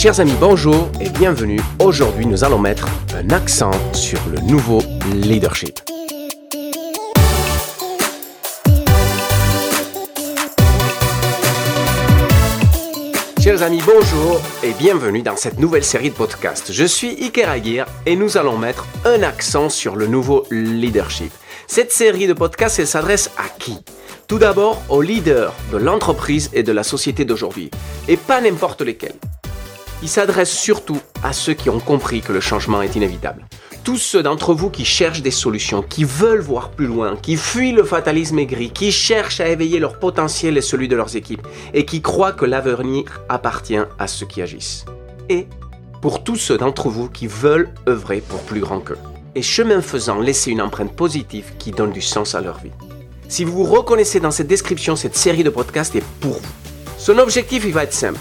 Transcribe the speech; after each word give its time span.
Chers 0.00 0.18
amis, 0.18 0.32
bonjour 0.40 0.90
et 0.98 1.10
bienvenue. 1.10 1.60
Aujourd'hui, 1.78 2.24
nous 2.24 2.42
allons 2.42 2.58
mettre 2.58 2.88
un 3.14 3.28
accent 3.28 3.70
sur 3.92 4.18
le 4.30 4.40
nouveau 4.50 4.80
leadership. 5.12 5.78
Chers 13.42 13.62
amis, 13.62 13.82
bonjour 13.84 14.40
et 14.62 14.72
bienvenue 14.72 15.20
dans 15.20 15.36
cette 15.36 15.58
nouvelle 15.58 15.84
série 15.84 16.08
de 16.08 16.14
podcasts. 16.14 16.72
Je 16.72 16.84
suis 16.86 17.22
Iker 17.22 17.50
Aguirre 17.50 17.86
et 18.06 18.16
nous 18.16 18.38
allons 18.38 18.56
mettre 18.56 18.86
un 19.04 19.22
accent 19.22 19.68
sur 19.68 19.96
le 19.96 20.06
nouveau 20.06 20.46
leadership. 20.50 21.30
Cette 21.66 21.92
série 21.92 22.26
de 22.26 22.32
podcasts, 22.32 22.78
elle 22.78 22.86
s'adresse 22.86 23.30
à 23.36 23.50
qui? 23.50 23.76
Tout 24.28 24.38
d'abord 24.38 24.80
aux 24.88 25.02
leaders 25.02 25.52
de 25.70 25.76
l'entreprise 25.76 26.48
et 26.54 26.62
de 26.62 26.72
la 26.72 26.84
société 26.84 27.26
d'aujourd'hui, 27.26 27.70
et 28.08 28.16
pas 28.16 28.40
n'importe 28.40 28.80
lesquels. 28.80 29.16
Il 30.02 30.08
s'adresse 30.08 30.50
surtout 30.50 30.98
à 31.22 31.34
ceux 31.34 31.52
qui 31.52 31.68
ont 31.68 31.78
compris 31.78 32.22
que 32.22 32.32
le 32.32 32.40
changement 32.40 32.80
est 32.80 32.96
inévitable. 32.96 33.44
Tous 33.84 33.98
ceux 33.98 34.22
d'entre 34.22 34.54
vous 34.54 34.70
qui 34.70 34.86
cherchent 34.86 35.20
des 35.20 35.30
solutions, 35.30 35.82
qui 35.82 36.04
veulent 36.04 36.40
voir 36.40 36.70
plus 36.70 36.86
loin, 36.86 37.16
qui 37.16 37.36
fuient 37.36 37.72
le 37.72 37.84
fatalisme 37.84 38.38
aigri, 38.38 38.70
qui 38.70 38.92
cherchent 38.92 39.40
à 39.40 39.48
éveiller 39.48 39.78
leur 39.78 39.98
potentiel 39.98 40.56
et 40.56 40.62
celui 40.62 40.88
de 40.88 40.96
leurs 40.96 41.16
équipes, 41.16 41.46
et 41.74 41.84
qui 41.84 42.00
croient 42.00 42.32
que 42.32 42.46
l'avenir 42.46 43.04
appartient 43.28 43.78
à 43.98 44.06
ceux 44.06 44.26
qui 44.26 44.40
agissent. 44.40 44.86
Et 45.28 45.46
pour 46.00 46.24
tous 46.24 46.36
ceux 46.36 46.56
d'entre 46.56 46.88
vous 46.88 47.10
qui 47.10 47.26
veulent 47.26 47.70
œuvrer 47.86 48.22
pour 48.26 48.40
plus 48.40 48.60
grand 48.60 48.80
qu'eux, 48.80 48.98
et 49.34 49.42
chemin 49.42 49.82
faisant 49.82 50.18
laisser 50.18 50.50
une 50.50 50.62
empreinte 50.62 50.96
positive 50.96 51.52
qui 51.58 51.72
donne 51.72 51.92
du 51.92 52.00
sens 52.00 52.34
à 52.34 52.40
leur 52.40 52.58
vie. 52.58 52.72
Si 53.28 53.44
vous 53.44 53.52
vous 53.52 53.64
reconnaissez 53.64 54.18
dans 54.18 54.30
cette 54.30 54.48
description, 54.48 54.96
cette 54.96 55.16
série 55.16 55.44
de 55.44 55.50
podcasts 55.50 55.94
est 55.94 56.04
pour 56.20 56.32
vous. 56.32 56.52
Son 56.96 57.18
objectif, 57.18 57.64
il 57.64 57.72
va 57.72 57.84
être 57.84 57.92
simple 57.92 58.18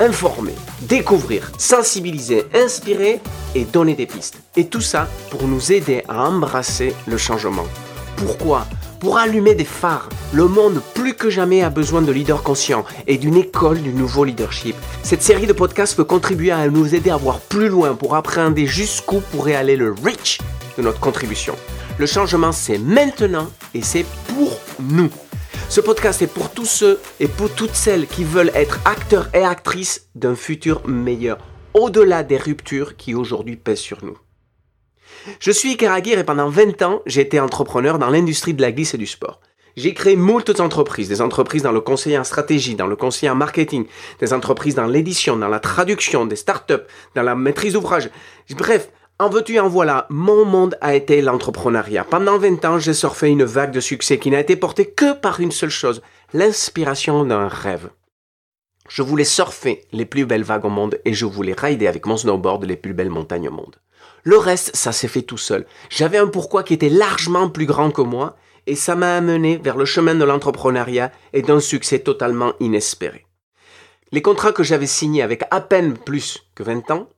informer, 0.00 0.54
découvrir, 0.82 1.50
sensibiliser, 1.58 2.44
inspirer 2.54 3.20
et 3.54 3.64
donner 3.64 3.94
des 3.94 4.06
pistes. 4.06 4.38
Et 4.56 4.66
tout 4.66 4.80
ça 4.80 5.08
pour 5.30 5.44
nous 5.44 5.72
aider 5.72 6.02
à 6.08 6.28
embrasser 6.28 6.94
le 7.06 7.16
changement. 7.16 7.66
Pourquoi? 8.16 8.66
Pour 9.00 9.18
allumer 9.18 9.54
des 9.54 9.64
phares. 9.64 10.08
Le 10.32 10.48
monde 10.48 10.80
plus 10.94 11.14
que 11.14 11.28
jamais 11.28 11.62
a 11.62 11.70
besoin 11.70 12.00
de 12.00 12.10
leaders 12.10 12.42
conscients 12.42 12.84
et 13.06 13.18
d'une 13.18 13.36
école 13.36 13.82
du 13.82 13.90
nouveau 13.90 14.24
leadership. 14.24 14.76
Cette 15.02 15.22
série 15.22 15.46
de 15.46 15.52
podcasts 15.52 15.96
peut 15.96 16.04
contribuer 16.04 16.52
à 16.52 16.68
nous 16.68 16.94
aider 16.94 17.10
à 17.10 17.16
voir 17.16 17.40
plus 17.40 17.68
loin 17.68 17.94
pour 17.94 18.14
appréhender 18.14 18.66
jusqu'où 18.66 19.20
pourrait 19.20 19.56
aller 19.56 19.76
le 19.76 19.94
reach 20.02 20.38
de 20.78 20.82
notre 20.82 21.00
contribution. 21.00 21.54
Le 21.98 22.06
changement, 22.06 22.52
c'est 22.52 22.78
maintenant 22.78 23.50
et 23.74 23.82
c'est 23.82 24.06
pour 24.28 24.58
nous. 24.80 25.10
Ce 25.68 25.80
podcast 25.80 26.22
est 26.22 26.32
pour 26.32 26.50
tous 26.50 26.66
ceux 26.66 27.00
et 27.20 27.26
pour 27.26 27.50
toutes 27.50 27.74
celles 27.74 28.06
qui 28.06 28.22
veulent 28.22 28.52
être 28.54 28.80
acteurs 28.84 29.28
et 29.34 29.42
actrices 29.42 30.08
d'un 30.14 30.36
futur 30.36 30.86
meilleur, 30.86 31.38
au-delà 31.72 32.22
des 32.22 32.36
ruptures 32.36 32.96
qui 32.96 33.14
aujourd'hui 33.14 33.56
pèsent 33.56 33.80
sur 33.80 34.04
nous. 34.04 34.16
Je 35.40 35.50
suis 35.50 35.72
Iker 35.72 36.18
et 36.18 36.24
pendant 36.24 36.48
20 36.48 36.82
ans, 36.82 37.02
j'ai 37.06 37.22
été 37.22 37.40
entrepreneur 37.40 37.98
dans 37.98 38.10
l'industrie 38.10 38.54
de 38.54 38.62
la 38.62 38.72
glisse 38.72 38.94
et 38.94 38.98
du 38.98 39.06
sport. 39.06 39.40
J'ai 39.76 39.94
créé 39.94 40.14
moult 40.14 40.60
entreprises, 40.60 41.08
des 41.08 41.20
entreprises 41.20 41.62
dans 41.62 41.72
le 41.72 41.80
conseil 41.80 42.16
en 42.16 42.24
stratégie, 42.24 42.76
dans 42.76 42.86
le 42.86 42.94
conseil 42.94 43.28
en 43.28 43.34
marketing, 43.34 43.86
des 44.20 44.32
entreprises 44.32 44.76
dans 44.76 44.86
l'édition, 44.86 45.36
dans 45.36 45.48
la 45.48 45.58
traduction, 45.58 46.26
des 46.26 46.36
startups, 46.36 46.84
dans 47.16 47.22
la 47.22 47.34
maîtrise 47.34 47.72
d'ouvrage. 47.72 48.10
Bref, 48.50 48.90
en 49.20 49.28
veux-tu, 49.28 49.60
en 49.60 49.68
voilà, 49.68 50.06
mon 50.10 50.44
monde 50.44 50.76
a 50.80 50.96
été 50.96 51.22
l'entrepreneuriat. 51.22 52.04
Pendant 52.04 52.36
20 52.36 52.64
ans, 52.64 52.78
j'ai 52.80 52.94
surfé 52.94 53.28
une 53.28 53.44
vague 53.44 53.70
de 53.70 53.80
succès 53.80 54.18
qui 54.18 54.30
n'a 54.30 54.40
été 54.40 54.56
portée 54.56 54.90
que 54.90 55.12
par 55.12 55.38
une 55.38 55.52
seule 55.52 55.70
chose, 55.70 56.02
l'inspiration 56.32 57.24
d'un 57.24 57.46
rêve. 57.46 57.90
Je 58.88 59.02
voulais 59.02 59.24
surfer 59.24 59.84
les 59.92 60.04
plus 60.04 60.26
belles 60.26 60.42
vagues 60.42 60.64
au 60.64 60.68
monde 60.68 60.98
et 61.04 61.14
je 61.14 61.26
voulais 61.26 61.54
rider 61.56 61.86
avec 61.86 62.06
mon 62.06 62.16
snowboard 62.16 62.64
les 62.64 62.76
plus 62.76 62.92
belles 62.92 63.08
montagnes 63.08 63.48
au 63.48 63.52
monde. 63.52 63.76
Le 64.24 64.36
reste, 64.36 64.74
ça 64.74 64.90
s'est 64.90 65.08
fait 65.08 65.22
tout 65.22 65.38
seul. 65.38 65.64
J'avais 65.90 66.18
un 66.18 66.26
pourquoi 66.26 66.64
qui 66.64 66.74
était 66.74 66.88
largement 66.88 67.48
plus 67.48 67.66
grand 67.66 67.92
que 67.92 68.02
moi 68.02 68.36
et 68.66 68.74
ça 68.74 68.96
m'a 68.96 69.16
amené 69.16 69.58
vers 69.58 69.76
le 69.76 69.84
chemin 69.84 70.14
de 70.14 70.24
l'entrepreneuriat 70.24 71.12
et 71.32 71.42
d'un 71.42 71.60
succès 71.60 72.00
totalement 72.00 72.54
inespéré. 72.58 73.26
Les 74.10 74.22
contrats 74.22 74.52
que 74.52 74.62
j'avais 74.62 74.86
signés 74.86 75.22
avec 75.22 75.44
à 75.50 75.60
peine 75.60 75.96
plus 75.96 76.48
que 76.54 76.62
20 76.62 76.90
ans, 76.90 77.08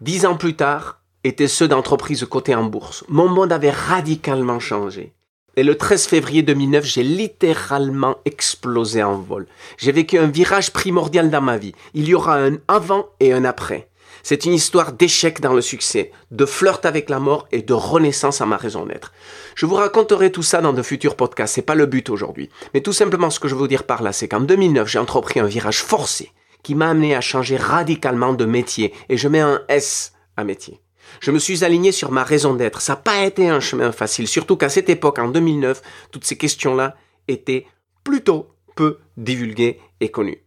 dix 0.00 0.24
ans 0.24 0.36
plus 0.36 0.56
tard, 0.56 0.99
étaient 1.24 1.48
ceux 1.48 1.68
d'entreprises 1.68 2.24
cotées 2.24 2.54
en 2.54 2.64
bourse. 2.64 3.04
Mon 3.08 3.28
monde 3.28 3.52
avait 3.52 3.70
radicalement 3.70 4.60
changé. 4.60 5.12
Et 5.56 5.62
le 5.62 5.76
13 5.76 6.06
février 6.06 6.42
2009, 6.42 6.84
j'ai 6.84 7.02
littéralement 7.02 8.16
explosé 8.24 9.02
en 9.02 9.18
vol. 9.18 9.46
J'ai 9.78 9.92
vécu 9.92 10.16
un 10.16 10.28
virage 10.28 10.72
primordial 10.72 11.28
dans 11.28 11.40
ma 11.40 11.58
vie. 11.58 11.74
Il 11.92 12.08
y 12.08 12.14
aura 12.14 12.38
un 12.38 12.58
avant 12.68 13.08
et 13.18 13.32
un 13.32 13.44
après. 13.44 13.88
C'est 14.22 14.44
une 14.44 14.52
histoire 14.52 14.92
d'échec 14.92 15.40
dans 15.40 15.54
le 15.54 15.60
succès, 15.60 16.12
de 16.30 16.44
flirt 16.44 16.84
avec 16.84 17.08
la 17.08 17.20
mort 17.20 17.48
et 17.52 17.62
de 17.62 17.72
renaissance 17.72 18.40
à 18.40 18.46
ma 18.46 18.56
raison 18.56 18.86
d'être. 18.86 19.12
Je 19.54 19.66
vous 19.66 19.74
raconterai 19.74 20.30
tout 20.30 20.42
ça 20.42 20.60
dans 20.60 20.72
de 20.72 20.82
futurs 20.82 21.16
podcasts, 21.16 21.54
c'est 21.54 21.62
pas 21.62 21.74
le 21.74 21.86
but 21.86 22.10
aujourd'hui. 22.10 22.50
Mais 22.74 22.80
tout 22.80 22.92
simplement 22.92 23.30
ce 23.30 23.40
que 23.40 23.48
je 23.48 23.54
veux 23.54 23.60
vous 23.60 23.68
dire 23.68 23.84
par 23.84 24.02
là, 24.02 24.12
c'est 24.12 24.28
qu'en 24.28 24.40
2009, 24.40 24.86
j'ai 24.88 24.98
entrepris 24.98 25.40
un 25.40 25.46
virage 25.46 25.82
forcé 25.82 26.32
qui 26.62 26.74
m'a 26.74 26.90
amené 26.90 27.14
à 27.14 27.20
changer 27.20 27.56
radicalement 27.56 28.34
de 28.34 28.44
métier 28.44 28.92
et 29.08 29.16
je 29.16 29.28
mets 29.28 29.40
un 29.40 29.62
S 29.68 30.12
à 30.36 30.44
métier. 30.44 30.80
Je 31.20 31.30
me 31.30 31.38
suis 31.38 31.64
aligné 31.64 31.92
sur 31.92 32.12
ma 32.12 32.24
raison 32.24 32.54
d'être. 32.54 32.80
Ça 32.80 32.92
n'a 32.92 32.96
pas 32.96 33.24
été 33.24 33.48
un 33.48 33.60
chemin 33.60 33.92
facile, 33.92 34.28
surtout 34.28 34.56
qu'à 34.56 34.68
cette 34.68 34.88
époque, 34.88 35.18
en 35.18 35.28
2009, 35.28 35.82
toutes 36.10 36.24
ces 36.24 36.36
questions-là 36.36 36.96
étaient 37.28 37.66
plutôt 38.04 38.48
peu 38.76 38.98
divulguées 39.16 39.80
et 40.00 40.10
connues. 40.10 40.44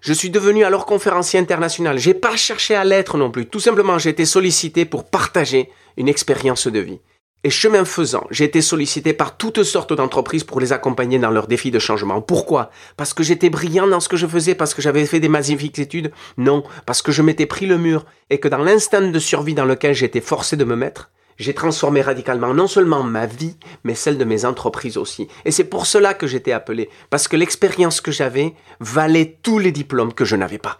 Je 0.00 0.12
suis 0.12 0.30
devenu 0.30 0.64
alors 0.64 0.84
conférencier 0.84 1.38
international. 1.38 1.98
J'ai 1.98 2.14
pas 2.14 2.36
cherché 2.36 2.74
à 2.74 2.84
l'être 2.84 3.16
non 3.16 3.30
plus. 3.30 3.46
Tout 3.46 3.60
simplement, 3.60 3.98
j'ai 3.98 4.10
été 4.10 4.24
sollicité 4.24 4.84
pour 4.84 5.08
partager 5.08 5.70
une 5.96 6.08
expérience 6.08 6.66
de 6.66 6.80
vie. 6.80 7.00
Et 7.44 7.50
chemin 7.50 7.84
faisant, 7.84 8.24
j'ai 8.30 8.44
été 8.44 8.62
sollicité 8.62 9.12
par 9.12 9.36
toutes 9.36 9.64
sortes 9.64 9.92
d'entreprises 9.92 10.44
pour 10.44 10.60
les 10.60 10.72
accompagner 10.72 11.18
dans 11.18 11.32
leurs 11.32 11.48
défis 11.48 11.72
de 11.72 11.80
changement. 11.80 12.20
Pourquoi? 12.20 12.70
Parce 12.96 13.14
que 13.14 13.24
j'étais 13.24 13.50
brillant 13.50 13.88
dans 13.88 13.98
ce 13.98 14.08
que 14.08 14.16
je 14.16 14.28
faisais, 14.28 14.54
parce 14.54 14.74
que 14.74 14.80
j'avais 14.80 15.06
fait 15.06 15.18
des 15.18 15.28
magnifiques 15.28 15.80
études? 15.80 16.12
Non, 16.36 16.62
parce 16.86 17.02
que 17.02 17.10
je 17.10 17.20
m'étais 17.20 17.46
pris 17.46 17.66
le 17.66 17.78
mur 17.78 18.06
et 18.30 18.38
que 18.38 18.46
dans 18.46 18.62
l'instant 18.62 19.10
de 19.10 19.18
survie 19.18 19.54
dans 19.54 19.64
lequel 19.64 19.92
j'étais 19.92 20.20
forcé 20.20 20.56
de 20.56 20.62
me 20.62 20.76
mettre, 20.76 21.10
j'ai 21.36 21.52
transformé 21.52 22.00
radicalement 22.00 22.54
non 22.54 22.68
seulement 22.68 23.02
ma 23.02 23.26
vie, 23.26 23.56
mais 23.82 23.96
celle 23.96 24.18
de 24.18 24.24
mes 24.24 24.44
entreprises 24.44 24.96
aussi. 24.96 25.26
Et 25.44 25.50
c'est 25.50 25.64
pour 25.64 25.86
cela 25.86 26.14
que 26.14 26.28
j'étais 26.28 26.52
appelé, 26.52 26.90
parce 27.10 27.26
que 27.26 27.36
l'expérience 27.36 28.00
que 28.00 28.12
j'avais 28.12 28.54
valait 28.78 29.38
tous 29.42 29.58
les 29.58 29.72
diplômes 29.72 30.14
que 30.14 30.24
je 30.24 30.36
n'avais 30.36 30.58
pas. 30.58 30.78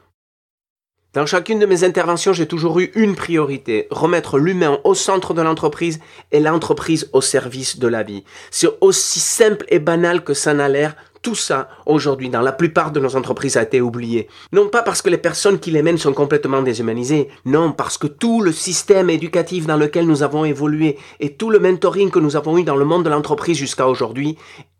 Dans 1.15 1.27
chacune 1.27 1.59
de 1.59 1.67
mes 1.67 1.85
interventions, 1.85 2.33
j'ai 2.33 2.47
toujours 2.47 2.81
eu 2.81 2.91
une 2.95 3.15
priorité, 3.15 3.87
remettre 3.91 4.39
l'humain 4.39 4.79
au 4.83 4.95
centre 4.95 5.35
de 5.35 5.43
l'entreprise 5.43 6.01
et 6.31 6.41
l'entreprise 6.41 7.11
au 7.13 7.21
service 7.21 7.79
de 7.79 7.87
la 7.87 8.03
vie. 8.03 8.25
C'est 8.51 8.71
aussi 8.81 9.21
simple 9.21 9.67
et 9.69 9.79
banal 9.79 10.25
que 10.25 10.33
ça 10.33 10.55
n'a 10.55 10.71
l'air. 10.71 10.97
Tout 11.21 11.35
ça, 11.35 11.69
aujourd'hui, 11.85 12.31
dans 12.31 12.41
la 12.41 12.51
plupart 12.51 12.93
de 12.93 12.99
nos 12.99 13.15
entreprises, 13.15 13.59
a 13.59 13.63
été 13.63 13.83
oublié. 13.83 14.27
Non 14.53 14.71
pas 14.71 14.81
parce 14.81 15.03
que 15.03 15.11
les 15.11 15.19
personnes 15.19 15.59
qui 15.59 15.71
les 15.71 15.83
mènent 15.83 15.99
sont 15.99 16.15
complètement 16.15 16.63
déshumanisées, 16.63 17.29
non, 17.45 17.73
parce 17.73 17.99
que 17.99 18.07
tout 18.07 18.41
le 18.41 18.51
système 18.51 19.11
éducatif 19.11 19.67
dans 19.67 19.77
lequel 19.77 20.07
nous 20.07 20.23
avons 20.23 20.47
évolué 20.47 20.97
et 21.21 21.35
tout 21.35 21.51
le 21.51 21.59
mentoring 21.59 22.11
que 22.11 22.21
nous 22.21 22.37
avons 22.37 22.57
eu 22.57 22.65
dans 22.65 22.77
le 22.77 22.87
monde 22.87 23.05
de 23.05 23.11
l'entreprise 23.11 23.59
jusqu'à 23.59 23.87
aujourd'hui 23.87 24.39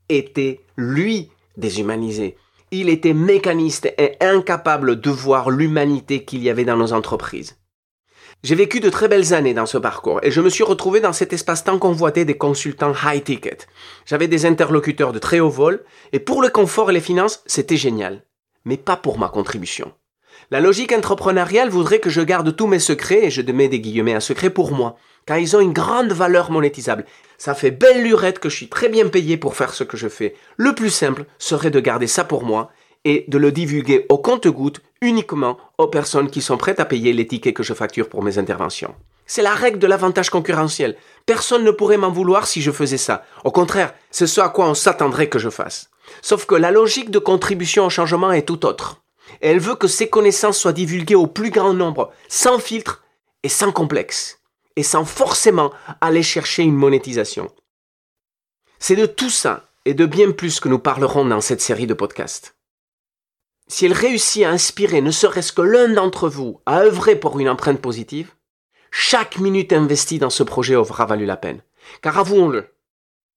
était, 0.09 0.61
lui, 0.79 1.29
déshumanisé 1.59 2.37
il 2.73 2.89
était 2.89 3.13
mécaniste 3.13 3.93
et 3.99 4.17
incapable 4.21 4.99
de 4.99 5.11
voir 5.11 5.51
l'humanité 5.51 6.25
qu'il 6.25 6.43
y 6.43 6.49
avait 6.49 6.65
dans 6.65 6.77
nos 6.77 6.95
entreprises. 6.95 7.59
J'ai 8.43 8.55
vécu 8.55 8.81
de 8.81 8.91
très 8.91 9.09
belles 9.09 9.35
années 9.35 9.55
dans 9.55 9.67
ce 9.67 9.79
parcours 9.79 10.19
et 10.25 10.33
je 10.33 10.41
me 10.41 10.49
suis 10.49 10.65
retrouvé 10.65 11.01
dans 11.01 11.13
cet 11.13 11.33
espace-temps 11.33 11.79
convoité 11.79 12.25
des 12.25 12.37
consultants 12.37 12.95
high 13.05 13.23
ticket. 13.23 13.59
J'avais 14.07 14.27
des 14.27 14.47
interlocuteurs 14.47 15.13
de 15.13 15.21
très 15.21 15.39
haut 15.39 15.51
vol 15.51 15.85
et 16.13 16.19
pour 16.19 16.43
le 16.43 16.49
confort 16.49 16.91
et 16.91 16.95
les 16.95 17.01
finances, 17.01 17.45
c'était 17.47 17.77
génial. 17.77 18.25
Mais 18.65 18.79
pas 18.79 18.97
pour 18.97 19.19
ma 19.19 19.29
contribution. 19.29 19.93
La 20.53 20.61
logique 20.61 20.93
entrepreneuriale 20.93 21.71
voudrait 21.71 21.99
que 21.99 22.11
je 22.11 22.21
garde 22.21 22.55
tous 22.55 22.67
mes 22.67 22.79
secrets, 22.79 23.25
et 23.25 23.31
je 23.31 23.41
mets 23.41 23.69
des 23.69 23.81
guillemets 23.81 24.13
à 24.13 24.21
secret 24.21 24.51
pour 24.51 24.73
moi, 24.73 24.97
car 25.25 25.39
ils 25.39 25.57
ont 25.57 25.61
une 25.61 25.73
grande 25.73 26.13
valeur 26.13 26.51
monétisable. 26.51 27.07
Ça 27.39 27.55
fait 27.55 27.71
belle 27.71 28.03
lurette 28.03 28.39
que 28.39 28.51
je 28.51 28.57
suis 28.57 28.69
très 28.69 28.91
bien 28.91 29.09
payé 29.09 29.39
pour 29.39 29.57
faire 29.57 29.73
ce 29.73 29.83
que 29.83 29.97
je 29.97 30.09
fais. 30.09 30.35
Le 30.59 30.75
plus 30.75 30.91
simple 30.91 31.25
serait 31.39 31.71
de 31.71 31.81
garder 31.81 32.07
ça 32.07 32.25
pour 32.25 32.45
moi 32.45 32.71
et 33.07 33.25
de 33.29 33.39
le 33.39 33.51
divulguer 33.51 34.05
au 34.11 34.19
compte-gouttes 34.19 34.83
uniquement 35.01 35.57
aux 35.79 35.87
personnes 35.87 36.29
qui 36.29 36.43
sont 36.43 36.59
prêtes 36.59 36.81
à 36.81 36.85
payer 36.85 37.15
les 37.15 37.27
tickets 37.27 37.55
que 37.55 37.63
je 37.63 37.73
facture 37.73 38.11
pour 38.11 38.23
mes 38.23 38.37
interventions. 38.37 38.95
C'est 39.25 39.41
la 39.41 39.55
règle 39.55 39.79
de 39.79 39.87
l'avantage 39.87 40.29
concurrentiel. 40.29 40.97
Personne 41.25 41.65
ne 41.65 41.71
pourrait 41.71 41.97
m'en 41.97 42.11
vouloir 42.11 42.47
si 42.47 42.61
je 42.61 42.73
faisais 42.73 42.99
ça. 42.99 43.25
Au 43.45 43.53
contraire, 43.53 43.95
c'est 44.11 44.27
ce 44.27 44.43
à 44.43 44.51
quoi 44.51 44.69
on 44.69 44.75
s'attendrait 44.75 45.31
que 45.31 45.39
je 45.39 45.49
fasse. 45.49 45.89
Sauf 46.21 46.45
que 46.45 46.55
la 46.55 46.73
logique 46.73 47.11
de 47.11 47.19
contribution 47.19 47.87
au 47.87 47.91
changement 47.91 48.33
est 48.33 48.47
tout 48.47 48.67
autre. 48.67 49.02
Elle 49.41 49.59
veut 49.59 49.77
que 49.77 49.89
ces 49.89 50.09
connaissances 50.09 50.59
soient 50.59 50.73
divulguées 50.73 51.15
au 51.15 51.27
plus 51.27 51.51
grand 51.51 51.75
nombre, 51.75 52.13
sans 52.29 52.59
filtre 52.59 53.05
et 53.43 53.49
sans 53.49 53.73
complexe 53.73 54.41
et 54.77 54.83
sans 54.83 55.05
forcément 55.05 55.73
aller 56.01 56.23
chercher 56.23 56.63
une 56.63 56.75
monétisation. 56.75 57.51
C'est 58.79 58.97
de 58.97 59.07
tout 59.07 59.31
ça 59.31 59.69
et 59.85 59.95
de 59.95 60.07
bien 60.07 60.33
plus 60.33 60.61
que 60.61 60.69
nous 60.69 60.79
parlerons 60.79 61.25
dans 61.25 61.41
cette 61.41 61.61
série 61.61 61.87
de 61.87 61.95
podcasts. 61.95 62.57
si 63.69 63.87
elle 63.87 63.93
réussit 63.93 64.45
à 64.45 64.51
inspirer 64.51 65.01
ne 65.01 65.11
serait-ce 65.11 65.53
que 65.53 65.63
l'un 65.63 65.89
d'entre 65.89 66.29
vous 66.29 66.61
à 66.67 66.81
œuvrer 66.81 67.17
pour 67.17 67.39
une 67.41 67.49
empreinte 67.49 67.81
positive, 67.81 68.33
chaque 68.91 69.39
minute 69.39 69.73
investie 69.73 70.19
dans 70.19 70.31
ce 70.31 70.43
projet 70.43 70.75
aura 70.75 71.07
valu 71.07 71.25
la 71.25 71.39
peine. 71.39 71.63
Car 72.03 72.19
avouons-le, 72.19 72.67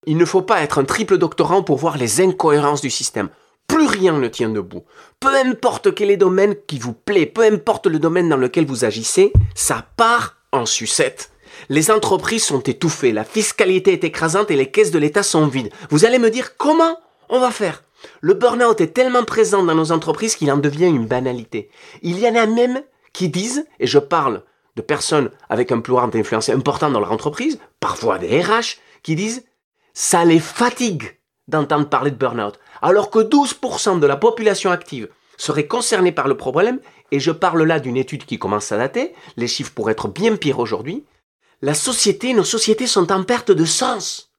il 0.06 0.18
ne 0.18 0.26
faut 0.26 0.42
pas 0.42 0.62
être 0.62 0.80
un 0.80 0.84
triple 0.84 1.18
doctorant 1.18 1.64
pour 1.64 1.78
voir 1.78 1.98
les 1.98 2.22
incohérences 2.22 2.82
du 2.82 2.90
système. 2.90 3.30
Plus 3.68 3.88
rien 3.88 4.18
ne 4.18 4.28
tient 4.28 4.50
debout. 4.50 4.84
Peu 5.20 5.36
importe 5.36 5.94
quel 5.94 6.10
est 6.10 6.14
le 6.14 6.18
domaine 6.18 6.56
qui 6.68 6.80
vous 6.80 6.94
plaît, 6.94 7.26
peu 7.26 7.44
importe 7.44 7.88
le 7.88 8.00
domaine 8.00 8.30
dans 8.30 8.38
lequel 8.38 8.66
vous 8.66 8.86
agissez, 8.86 9.34
ça 9.54 9.86
part 9.98 10.38
en 10.52 10.66
sucette. 10.66 11.32
Les 11.70 11.92
entreprises 11.92 12.44
sont 12.44 12.62
étouffées, 12.62 13.12
la 13.12 13.24
fiscalité 13.24 13.94
est 13.94 14.04
écrasante 14.04 14.52
et 14.52 14.56
les 14.56 14.72
caisses 14.72 14.92
de 14.92 15.00
l'État 15.00 15.24
sont 15.24 15.48
vides. 15.48 15.72
Vous 15.90 16.06
allez 16.06 16.20
me 16.20 16.30
dire 16.30 16.58
comment 16.58 17.00
on 17.30 17.40
va 17.40 17.52
faire? 17.52 17.84
Le 18.22 18.34
burn-out 18.34 18.80
est 18.82 18.94
tellement 18.94 19.24
présent 19.24 19.64
dans 19.64 19.76
nos 19.76 19.92
entreprises 19.92 20.36
qu'il 20.36 20.52
en 20.52 20.58
devient 20.58 20.88
une 20.88 21.08
banalité. 21.08 21.70
Il 22.02 22.20
y 22.20 22.28
en 22.28 22.36
a 22.36 22.46
même 22.46 22.84
qui 23.14 23.30
disent, 23.30 23.66
et 23.80 23.88
je 23.88 24.00
parle 24.00 24.44
de 24.76 24.82
personnes 24.82 25.32
avec 25.50 25.72
un 25.72 25.80
pouvoir 25.80 26.10
d'influence 26.10 26.50
important 26.50 26.90
dans 26.90 27.00
leur 27.00 27.12
entreprise, 27.12 27.60
parfois 27.80 28.20
des 28.20 28.42
RH, 28.42 28.78
qui 29.04 29.16
disent 29.16 29.46
ça 29.94 30.26
les 30.26 30.40
fatigue 30.40 31.18
d'entendre 31.48 31.90
parler 31.90 32.12
de 32.12 32.16
burn-out, 32.16 32.60
alors 32.82 33.10
que 33.10 33.20
12% 33.20 34.00
de 34.00 34.08
la 34.08 34.18
population 34.18 34.72
active 34.72 35.10
serait 35.38 35.68
concernée 35.68 36.12
par 36.12 36.28
le 36.28 36.38
problème, 36.38 36.80
et 37.12 37.20
je 37.20 37.32
parle 37.32 37.64
là 37.64 37.80
d'une 37.80 37.98
étude 37.98 38.26
qui 38.26 38.40
commence 38.40 38.72
à 38.72 38.78
dater, 38.78 39.14
les 39.38 39.48
chiffres 39.48 39.74
pourraient 39.74 39.94
être 39.94 40.08
bien 40.08 40.36
pires 40.36 40.60
aujourd'hui, 40.60 41.06
la 41.62 41.74
société, 41.74 42.34
nos 42.34 42.44
sociétés 42.44 42.88
sont 42.88 43.12
en 43.12 43.24
perte 43.24 43.52
de 43.52 43.66
sens. 43.66 44.32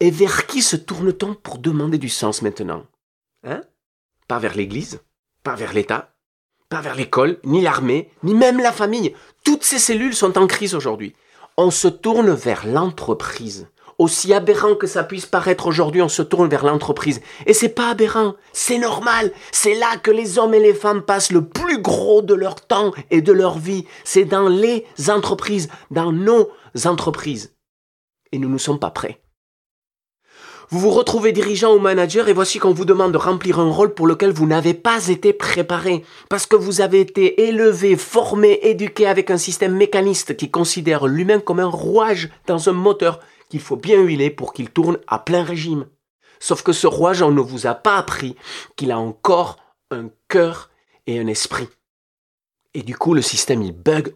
Et 0.00 0.10
vers 0.10 0.46
qui 0.46 0.62
se 0.62 0.76
tourne-t-on 0.76 1.34
pour 1.34 1.58
demander 1.58 1.98
du 1.98 2.08
sens 2.08 2.42
maintenant? 2.42 2.84
Hein? 3.44 3.62
Pas 4.26 4.38
vers 4.38 4.54
l'Église, 4.54 5.00
pas 5.42 5.54
vers 5.54 5.72
l'État, 5.72 6.14
pas 6.68 6.80
vers 6.80 6.94
l'école, 6.94 7.38
ni 7.44 7.62
l'armée, 7.62 8.10
ni 8.22 8.34
même 8.34 8.58
la 8.58 8.72
famille. 8.72 9.14
Toutes 9.44 9.64
ces 9.64 9.78
cellules 9.78 10.14
sont 10.14 10.36
en 10.36 10.46
crise 10.46 10.74
aujourd'hui. 10.74 11.14
On 11.56 11.70
se 11.70 11.88
tourne 11.88 12.30
vers 12.30 12.66
l'entreprise. 12.66 13.68
Aussi 13.98 14.32
aberrant 14.32 14.76
que 14.76 14.86
ça 14.86 15.02
puisse 15.02 15.26
paraître 15.26 15.66
aujourd'hui, 15.66 16.02
on 16.02 16.08
se 16.08 16.22
tourne 16.22 16.48
vers 16.48 16.64
l'entreprise. 16.64 17.20
Et 17.46 17.52
c'est 17.52 17.68
pas 17.68 17.90
aberrant, 17.90 18.34
c'est 18.52 18.78
normal. 18.78 19.32
C'est 19.50 19.74
là 19.74 19.96
que 20.00 20.12
les 20.12 20.38
hommes 20.38 20.54
et 20.54 20.60
les 20.60 20.74
femmes 20.74 21.02
passent 21.02 21.32
le 21.32 21.44
plus 21.44 21.82
gros 21.82 22.22
de 22.22 22.34
leur 22.34 22.64
temps 22.64 22.92
et 23.10 23.22
de 23.22 23.32
leur 23.32 23.58
vie. 23.58 23.86
C'est 24.04 24.24
dans 24.24 24.48
les 24.48 24.86
entreprises, 25.08 25.68
dans 25.90 26.12
nos 26.12 26.48
entreprises. 26.84 27.56
Et 28.30 28.38
nous 28.38 28.48
ne 28.48 28.58
sommes 28.58 28.78
pas 28.78 28.90
prêts. 28.90 29.20
Vous 30.70 30.80
vous 30.80 30.90
retrouvez 30.90 31.32
dirigeant 31.32 31.74
ou 31.74 31.78
manager 31.78 32.28
et 32.28 32.34
voici 32.34 32.58
qu'on 32.58 32.74
vous 32.74 32.84
demande 32.84 33.12
de 33.12 33.16
remplir 33.16 33.58
un 33.58 33.70
rôle 33.70 33.94
pour 33.94 34.06
lequel 34.06 34.32
vous 34.32 34.46
n'avez 34.46 34.74
pas 34.74 35.08
été 35.08 35.32
préparé. 35.32 36.04
Parce 36.28 36.44
que 36.44 36.56
vous 36.56 36.82
avez 36.82 37.00
été 37.00 37.48
élevé, 37.48 37.96
formé, 37.96 38.60
éduqué 38.62 39.06
avec 39.06 39.30
un 39.30 39.38
système 39.38 39.74
mécaniste 39.74 40.36
qui 40.36 40.50
considère 40.50 41.06
l'humain 41.06 41.40
comme 41.40 41.58
un 41.58 41.66
rouage 41.66 42.28
dans 42.46 42.68
un 42.68 42.72
moteur 42.72 43.20
qu'il 43.48 43.60
faut 43.60 43.76
bien 43.76 44.00
huiler 44.00 44.30
pour 44.30 44.52
qu'il 44.52 44.70
tourne 44.70 44.98
à 45.06 45.18
plein 45.18 45.42
régime. 45.42 45.86
Sauf 46.40 46.62
que 46.62 46.72
ce 46.72 46.86
rouage, 46.86 47.22
on 47.22 47.30
ne 47.30 47.40
vous 47.40 47.66
a 47.66 47.74
pas 47.74 47.96
appris 47.96 48.36
qu'il 48.76 48.92
a 48.92 48.98
encore 48.98 49.58
un 49.90 50.10
cœur 50.28 50.70
et 51.06 51.18
un 51.18 51.26
esprit. 51.26 51.68
Et 52.74 52.82
du 52.82 52.96
coup, 52.96 53.14
le 53.14 53.22
système, 53.22 53.62
il 53.62 53.72
bug. 53.72 54.14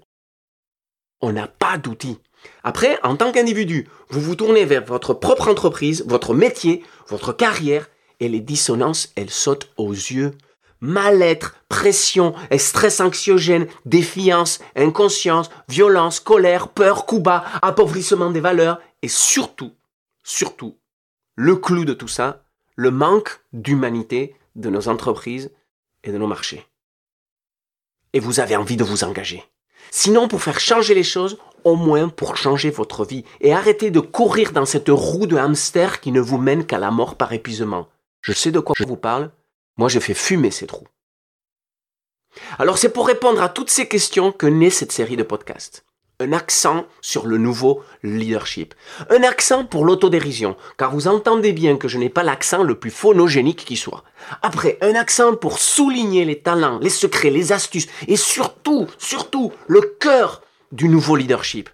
On 1.20 1.32
n'a 1.32 1.48
pas 1.48 1.78
d'outils. 1.78 2.18
Après, 2.64 2.98
en 3.02 3.16
tant 3.16 3.32
qu'individu, 3.32 3.88
vous 4.10 4.20
vous 4.20 4.34
tournez 4.34 4.64
vers 4.64 4.84
votre 4.84 5.14
propre 5.14 5.48
entreprise, 5.48 6.04
votre 6.06 6.34
métier, 6.34 6.84
votre 7.08 7.32
carrière, 7.32 7.88
et 8.20 8.28
les 8.28 8.40
dissonances, 8.40 9.12
elles 9.16 9.30
sautent 9.30 9.70
aux 9.76 9.92
yeux. 9.92 10.32
Mal-être, 10.80 11.56
pression, 11.68 12.34
stress 12.56 13.00
anxiogène, 13.00 13.68
défiance, 13.84 14.60
inconscience, 14.74 15.48
violence, 15.68 16.18
colère, 16.18 16.68
peur, 16.68 17.06
coup 17.06 17.20
bas, 17.20 17.44
appauvrissement 17.62 18.30
des 18.30 18.40
valeurs, 18.40 18.80
et 19.02 19.08
surtout, 19.08 19.72
surtout, 20.22 20.78
le 21.34 21.56
clou 21.56 21.84
de 21.84 21.94
tout 21.94 22.08
ça, 22.08 22.44
le 22.76 22.90
manque 22.90 23.40
d'humanité 23.52 24.34
de 24.54 24.70
nos 24.70 24.88
entreprises 24.88 25.50
et 26.04 26.12
de 26.12 26.18
nos 26.18 26.26
marchés. 26.26 26.66
Et 28.12 28.20
vous 28.20 28.40
avez 28.40 28.56
envie 28.56 28.76
de 28.76 28.84
vous 28.84 29.04
engager. 29.04 29.44
Sinon, 29.90 30.28
pour 30.28 30.42
faire 30.42 30.60
changer 30.60 30.94
les 30.94 31.02
choses, 31.02 31.38
au 31.64 31.76
moins 31.76 32.08
pour 32.08 32.36
changer 32.36 32.70
votre 32.70 33.04
vie 33.04 33.24
et 33.40 33.52
arrêter 33.52 33.90
de 33.90 34.00
courir 34.00 34.52
dans 34.52 34.66
cette 34.66 34.88
roue 34.88 35.26
de 35.26 35.36
hamster 35.36 36.00
qui 36.00 36.12
ne 36.12 36.20
vous 36.20 36.38
mène 36.38 36.66
qu'à 36.66 36.78
la 36.78 36.90
mort 36.90 37.16
par 37.16 37.32
épuisement. 37.32 37.88
Je 38.20 38.32
sais 38.32 38.50
de 38.50 38.60
quoi 38.60 38.74
je 38.78 38.84
vous 38.84 38.96
parle. 38.96 39.30
Moi, 39.76 39.88
je 39.88 40.00
fais 40.00 40.14
fumer 40.14 40.50
ces 40.50 40.66
trous. 40.66 40.86
Alors, 42.58 42.78
c'est 42.78 42.92
pour 42.92 43.06
répondre 43.06 43.42
à 43.42 43.48
toutes 43.48 43.70
ces 43.70 43.88
questions 43.88 44.32
que 44.32 44.46
naît 44.46 44.70
cette 44.70 44.92
série 44.92 45.16
de 45.16 45.22
podcasts. 45.22 45.84
Un 46.22 46.32
accent 46.32 46.86
sur 47.00 47.26
le 47.26 47.36
nouveau 47.36 47.82
leadership. 48.04 48.74
Un 49.10 49.24
accent 49.24 49.64
pour 49.64 49.84
l'autodérision, 49.84 50.56
car 50.78 50.92
vous 50.92 51.08
entendez 51.08 51.52
bien 51.52 51.76
que 51.76 51.88
je 51.88 51.98
n'ai 51.98 52.10
pas 52.10 52.22
l'accent 52.22 52.62
le 52.62 52.76
plus 52.76 52.92
phonogénique 52.92 53.64
qui 53.64 53.76
soit. 53.76 54.04
Après, 54.40 54.78
un 54.82 54.94
accent 54.94 55.34
pour 55.34 55.58
souligner 55.58 56.24
les 56.24 56.38
talents, 56.38 56.78
les 56.78 56.90
secrets, 56.90 57.30
les 57.30 57.50
astuces, 57.50 57.88
et 58.06 58.14
surtout, 58.14 58.86
surtout, 58.98 59.52
le 59.66 59.80
cœur 59.80 60.42
du 60.70 60.88
nouveau 60.88 61.16
leadership. 61.16 61.68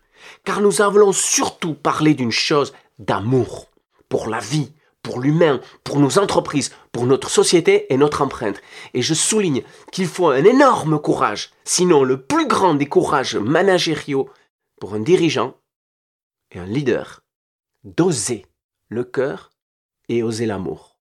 Car 0.45 0.63
nous 0.63 0.81
allons 0.81 1.13
surtout 1.13 1.75
parler 1.75 2.15
d'une 2.15 2.33
chose 2.33 2.73
d'amour 2.99 3.67
pour 4.09 4.29
la 4.29 4.39
vie, 4.39 4.73
pour 5.09 5.21
l'humain, 5.21 5.63
pour 5.85 6.01
nos 6.01 6.19
entreprises, 6.19 6.71
pour 6.93 7.07
notre 7.07 7.31
société 7.31 7.91
et 7.91 7.97
notre 7.97 8.21
empreinte. 8.21 8.61
Et 8.93 9.01
je 9.01 9.15
souligne 9.15 9.63
qu'il 9.91 10.07
faut 10.07 10.29
un 10.29 10.45
énorme 10.45 11.01
courage, 11.01 11.49
sinon 11.65 12.05
le 12.05 12.21
plus 12.21 12.47
grand 12.47 12.75
des 12.75 12.85
courages 12.85 13.37
managériaux 13.37 14.29
pour 14.79 14.93
un 14.93 15.01
dirigeant 15.01 15.57
et 16.51 16.59
un 16.59 16.67
leader, 16.67 17.23
d'oser 17.85 18.45
le 18.91 19.03
cœur 19.03 19.49
et 20.11 20.23
oser 20.23 20.45
l'amour. 20.45 20.99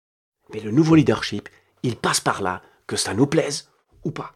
Mais 0.54 0.62
le 0.62 0.71
nouveau 0.71 0.95
leadership, 0.95 1.50
il 1.83 1.98
passe 1.98 2.21
par 2.21 2.42
là, 2.42 2.62
que 2.88 2.95
ça 2.95 3.13
nous 3.13 3.27
plaise 3.27 3.69
ou 4.06 4.12
pas. 4.12 4.36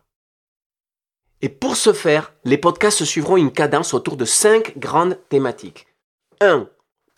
Et 1.39 1.47
pour 1.47 1.77
ce 1.77 1.94
faire, 1.94 2.33
les 2.44 2.57
podcasts 2.57 3.06
suivront 3.06 3.38
une 3.38 3.53
cadence 3.53 3.94
autour 3.94 4.18
de 4.18 4.25
cinq 4.25 4.77
grandes 4.77 5.18
thématiques. 5.29 5.88
1. 6.41 6.68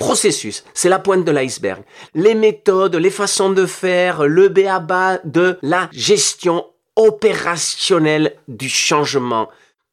Processus, 0.03 0.65
c'est 0.73 0.89
la 0.89 0.99
pointe 0.99 1.23
de 1.23 1.31
l'iceberg. 1.31 1.81
Les 2.13 2.35
méthodes, 2.35 2.95
les 2.97 3.09
façons 3.09 3.51
de 3.51 3.65
faire, 3.65 4.27
le 4.27 4.49
béaba 4.49 5.19
de 5.23 5.57
la 5.61 5.89
gestion 5.93 6.65
opérationnelle 6.97 8.35
du 8.49 8.67
changement. 8.67 9.47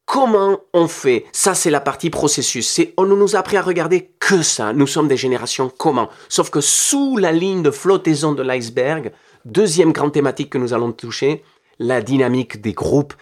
Comment 0.05 0.59
on 0.73 0.89
fait? 0.89 1.23
Ça, 1.31 1.55
c'est 1.55 1.69
la 1.69 1.79
partie 1.79 2.09
processus. 2.09 2.69
C'est, 2.69 2.93
on 2.97 3.05
nous 3.05 3.37
a 3.37 3.39
appris 3.39 3.55
à 3.55 3.61
regarder 3.61 4.11
que 4.19 4.41
ça. 4.41 4.73
Nous 4.73 4.85
sommes 4.85 5.07
des 5.07 5.15
générations 5.15 5.71
comment. 5.75 6.09
Sauf 6.27 6.49
que 6.49 6.59
sous 6.59 7.15
la 7.15 7.31
ligne 7.31 7.63
de 7.63 7.71
flottaison 7.71 8.33
de 8.33 8.43
l'iceberg, 8.43 9.13
deuxième 9.45 9.93
grande 9.93 10.11
thématique 10.11 10.49
que 10.49 10.57
nous 10.57 10.73
allons 10.73 10.91
toucher, 10.91 11.41
la 11.79 12.01
dynamique 12.01 12.59
des 12.59 12.73
groupes. 12.73 13.13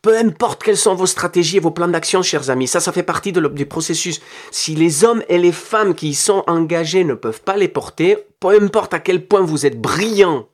Peu 0.00 0.16
importe 0.16 0.62
quelles 0.62 0.76
sont 0.76 0.94
vos 0.94 1.06
stratégies 1.06 1.56
et 1.56 1.60
vos 1.60 1.72
plans 1.72 1.88
d'action, 1.88 2.22
chers 2.22 2.50
amis, 2.50 2.68
ça, 2.68 2.78
ça 2.78 2.92
fait 2.92 3.02
partie 3.02 3.32
du 3.32 3.66
processus. 3.66 4.20
Si 4.52 4.76
les 4.76 5.04
hommes 5.04 5.24
et 5.28 5.38
les 5.38 5.52
femmes 5.52 5.94
qui 5.94 6.10
y 6.10 6.14
sont 6.14 6.44
engagés 6.46 7.04
ne 7.04 7.14
peuvent 7.14 7.42
pas 7.42 7.56
les 7.56 7.68
porter, 7.68 8.16
peu 8.38 8.60
importe 8.60 8.94
à 8.94 9.00
quel 9.00 9.26
point 9.26 9.40
vous 9.40 9.66
êtes 9.66 9.80
brillants 9.80 10.48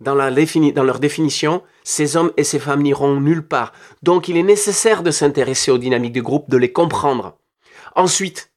dans, 0.00 0.14
dans 0.14 0.84
leur 0.84 1.00
définition, 1.00 1.62
ces 1.82 2.16
hommes 2.16 2.32
et 2.36 2.44
ces 2.44 2.60
femmes 2.60 2.82
n'iront 2.82 3.20
nulle 3.20 3.46
part. 3.46 3.72
Donc 4.02 4.28
il 4.28 4.36
est 4.36 4.44
nécessaire 4.44 5.02
de 5.02 5.10
s'intéresser 5.10 5.72
aux 5.72 5.78
dynamiques 5.78 6.12
de 6.12 6.20
groupe, 6.20 6.48
de 6.48 6.56
les 6.56 6.72
comprendre. 6.72 7.36
Ensuite, 7.96 8.52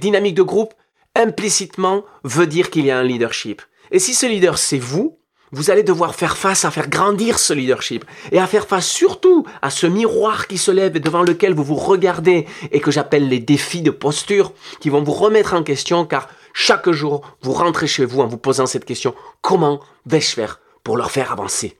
dynamique 0.00 0.34
de 0.34 0.42
groupe, 0.42 0.74
implicitement, 1.14 2.04
veut 2.24 2.46
dire 2.46 2.70
qu'il 2.70 2.86
y 2.86 2.90
a 2.90 2.98
un 2.98 3.04
leadership. 3.04 3.62
Et 3.90 3.98
si 3.98 4.14
ce 4.14 4.26
leader, 4.26 4.58
c'est 4.58 4.78
vous, 4.78 5.17
vous 5.52 5.70
allez 5.70 5.82
devoir 5.82 6.14
faire 6.14 6.36
face 6.36 6.64
à 6.64 6.70
faire 6.70 6.88
grandir 6.88 7.38
ce 7.38 7.52
leadership 7.52 8.04
et 8.32 8.38
à 8.38 8.46
faire 8.46 8.66
face 8.66 8.86
surtout 8.86 9.46
à 9.62 9.70
ce 9.70 9.86
miroir 9.86 10.46
qui 10.46 10.58
se 10.58 10.70
lève 10.70 10.96
et 10.96 11.00
devant 11.00 11.22
lequel 11.22 11.54
vous 11.54 11.64
vous 11.64 11.74
regardez 11.74 12.46
et 12.70 12.80
que 12.80 12.90
j'appelle 12.90 13.28
les 13.28 13.40
défis 13.40 13.82
de 13.82 13.90
posture 13.90 14.52
qui 14.80 14.90
vont 14.90 15.02
vous 15.02 15.12
remettre 15.12 15.54
en 15.54 15.62
question 15.62 16.04
car 16.04 16.28
chaque 16.52 16.90
jour 16.90 17.22
vous 17.42 17.52
rentrez 17.52 17.86
chez 17.86 18.04
vous 18.04 18.20
en 18.20 18.26
vous 18.26 18.38
posant 18.38 18.66
cette 18.66 18.84
question 18.84 19.14
comment 19.40 19.80
vais-je 20.06 20.34
faire 20.34 20.60
pour 20.84 20.96
leur 20.96 21.10
faire 21.10 21.32
avancer? 21.32 21.78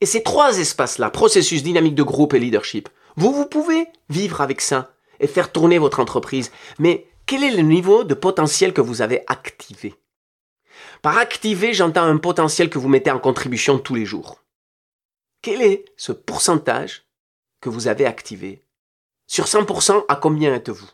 Et 0.00 0.06
ces 0.06 0.22
trois 0.22 0.58
espaces-là, 0.58 1.10
processus 1.10 1.62
dynamique 1.62 1.96
de 1.96 2.04
groupe 2.04 2.34
et 2.34 2.38
leadership, 2.38 2.88
vous, 3.16 3.32
vous 3.32 3.46
pouvez 3.46 3.88
vivre 4.08 4.40
avec 4.40 4.60
ça 4.60 4.92
et 5.18 5.26
faire 5.26 5.50
tourner 5.50 5.78
votre 5.78 5.98
entreprise. 5.98 6.52
Mais 6.78 7.08
quel 7.26 7.42
est 7.42 7.50
le 7.50 7.62
niveau 7.62 8.04
de 8.04 8.14
potentiel 8.14 8.72
que 8.72 8.80
vous 8.80 9.02
avez 9.02 9.24
activé? 9.26 9.94
Par 11.02 11.18
activer, 11.18 11.72
j'entends 11.72 12.04
un 12.04 12.16
potentiel 12.16 12.70
que 12.70 12.78
vous 12.78 12.88
mettez 12.88 13.10
en 13.10 13.18
contribution 13.18 13.78
tous 13.78 13.94
les 13.94 14.04
jours. 14.06 14.42
Quel 15.42 15.62
est 15.62 15.84
ce 15.96 16.12
pourcentage 16.12 17.04
que 17.60 17.68
vous 17.68 17.86
avez 17.86 18.06
activé? 18.06 18.64
Sur 19.26 19.44
100%, 19.44 20.04
à 20.08 20.16
combien 20.16 20.54
êtes-vous? 20.54 20.90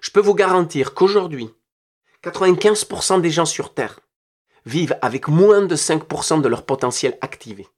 Je 0.00 0.10
peux 0.10 0.20
vous 0.20 0.34
garantir 0.34 0.94
qu'aujourd'hui, 0.94 1.50
95% 2.24 3.20
des 3.20 3.30
gens 3.30 3.44
sur 3.44 3.74
Terre 3.74 4.00
vivent 4.66 4.98
avec 5.02 5.28
moins 5.28 5.62
de 5.62 5.76
5% 5.76 6.40
de 6.40 6.48
leur 6.48 6.64
potentiel 6.64 7.16
activé. 7.20 7.68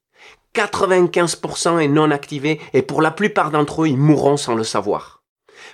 95% 0.55 1.79
est 1.79 1.87
non 1.87 2.11
activé 2.11 2.59
et 2.73 2.81
pour 2.81 3.01
la 3.01 3.11
plupart 3.11 3.51
d'entre 3.51 3.83
eux, 3.83 3.87
ils 3.87 3.97
mourront 3.97 4.37
sans 4.37 4.55
le 4.55 4.63
savoir. 4.63 5.20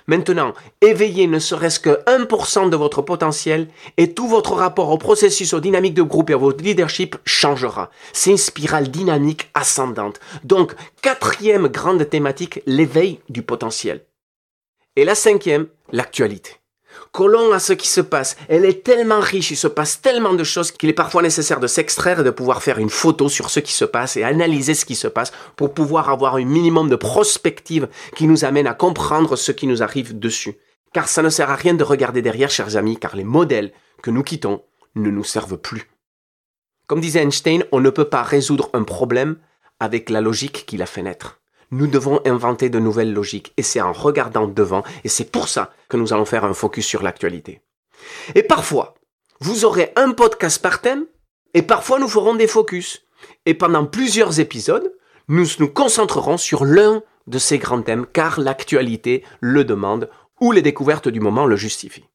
Maintenant, 0.08 0.54
éveillez 0.80 1.26
ne 1.26 1.38
serait-ce 1.38 1.78
que 1.78 2.02
1% 2.06 2.70
de 2.70 2.76
votre 2.76 3.02
potentiel 3.02 3.68
et 3.98 4.14
tout 4.14 4.26
votre 4.26 4.54
rapport 4.54 4.88
au 4.88 4.96
processus, 4.96 5.52
aux 5.52 5.60
dynamiques 5.60 5.94
de 5.94 6.02
groupe 6.02 6.30
et 6.30 6.32
à 6.32 6.38
votre 6.38 6.64
leadership 6.64 7.16
changera. 7.26 7.90
C'est 8.14 8.30
une 8.30 8.38
spirale 8.38 8.90
dynamique 8.90 9.50
ascendante. 9.52 10.18
Donc, 10.44 10.74
quatrième 11.02 11.68
grande 11.68 12.08
thématique, 12.08 12.62
l'éveil 12.64 13.20
du 13.28 13.42
potentiel. 13.42 14.04
Et 14.96 15.04
la 15.04 15.14
cinquième, 15.14 15.68
l'actualité. 15.92 16.56
Collons 17.12 17.52
à 17.52 17.58
ce 17.58 17.72
qui 17.72 17.88
se 17.88 18.00
passe. 18.00 18.36
Elle 18.48 18.64
est 18.64 18.84
tellement 18.84 19.20
riche, 19.20 19.50
il 19.50 19.56
se 19.56 19.66
passe 19.66 20.00
tellement 20.00 20.34
de 20.34 20.44
choses 20.44 20.70
qu'il 20.70 20.88
est 20.88 20.94
parfois 20.94 21.22
nécessaire 21.22 21.60
de 21.60 21.66
s'extraire 21.66 22.20
et 22.20 22.24
de 22.24 22.30
pouvoir 22.30 22.62
faire 22.62 22.78
une 22.78 22.90
photo 22.90 23.28
sur 23.28 23.50
ce 23.50 23.60
qui 23.60 23.72
se 23.72 23.84
passe 23.84 24.16
et 24.16 24.24
analyser 24.24 24.74
ce 24.74 24.84
qui 24.84 24.94
se 24.94 25.08
passe 25.08 25.32
pour 25.56 25.74
pouvoir 25.74 26.10
avoir 26.10 26.36
un 26.36 26.44
minimum 26.44 26.88
de 26.88 26.96
prospective 26.96 27.88
qui 28.16 28.26
nous 28.26 28.44
amène 28.44 28.66
à 28.66 28.74
comprendre 28.74 29.36
ce 29.36 29.52
qui 29.52 29.66
nous 29.66 29.82
arrive 29.82 30.18
dessus. 30.18 30.58
Car 30.92 31.08
ça 31.08 31.22
ne 31.22 31.30
sert 31.30 31.50
à 31.50 31.56
rien 31.56 31.74
de 31.74 31.84
regarder 31.84 32.22
derrière, 32.22 32.50
chers 32.50 32.76
amis, 32.76 32.96
car 32.96 33.16
les 33.16 33.24
modèles 33.24 33.72
que 34.02 34.10
nous 34.10 34.22
quittons 34.22 34.62
ne 34.94 35.10
nous 35.10 35.24
servent 35.24 35.58
plus. 35.58 35.90
Comme 36.86 37.00
disait 37.00 37.22
Einstein, 37.22 37.64
on 37.72 37.80
ne 37.80 37.90
peut 37.90 38.08
pas 38.08 38.22
résoudre 38.22 38.70
un 38.72 38.82
problème 38.82 39.36
avec 39.80 40.08
la 40.10 40.20
logique 40.20 40.64
qui 40.66 40.76
l'a 40.76 40.86
fait 40.86 41.02
naître. 41.02 41.40
Nous 41.70 41.86
devons 41.86 42.20
inventer 42.24 42.70
de 42.70 42.78
nouvelles 42.78 43.12
logiques 43.12 43.52
et 43.56 43.62
c'est 43.62 43.80
en 43.80 43.92
regardant 43.92 44.46
devant 44.46 44.84
et 45.04 45.08
c'est 45.08 45.30
pour 45.30 45.48
ça 45.48 45.72
que 45.88 45.96
nous 45.96 46.12
allons 46.12 46.24
faire 46.24 46.44
un 46.44 46.54
focus 46.54 46.86
sur 46.86 47.02
l'actualité. 47.02 47.60
Et 48.34 48.42
parfois, 48.42 48.94
vous 49.40 49.64
aurez 49.64 49.92
un 49.96 50.12
podcast 50.12 50.62
par 50.62 50.80
thème 50.80 51.06
et 51.54 51.62
parfois 51.62 51.98
nous 51.98 52.08
ferons 52.08 52.34
des 52.34 52.46
focus. 52.46 53.04
Et 53.46 53.54
pendant 53.54 53.84
plusieurs 53.84 54.40
épisodes, 54.40 54.94
nous 55.28 55.46
nous 55.58 55.68
concentrerons 55.68 56.38
sur 56.38 56.64
l'un 56.64 57.02
de 57.26 57.38
ces 57.38 57.58
grands 57.58 57.82
thèmes 57.82 58.06
car 58.06 58.40
l'actualité 58.40 59.24
le 59.40 59.64
demande 59.64 60.08
ou 60.40 60.52
les 60.52 60.62
découvertes 60.62 61.08
du 61.08 61.20
moment 61.20 61.46
le 61.46 61.56
justifient. 61.56 62.08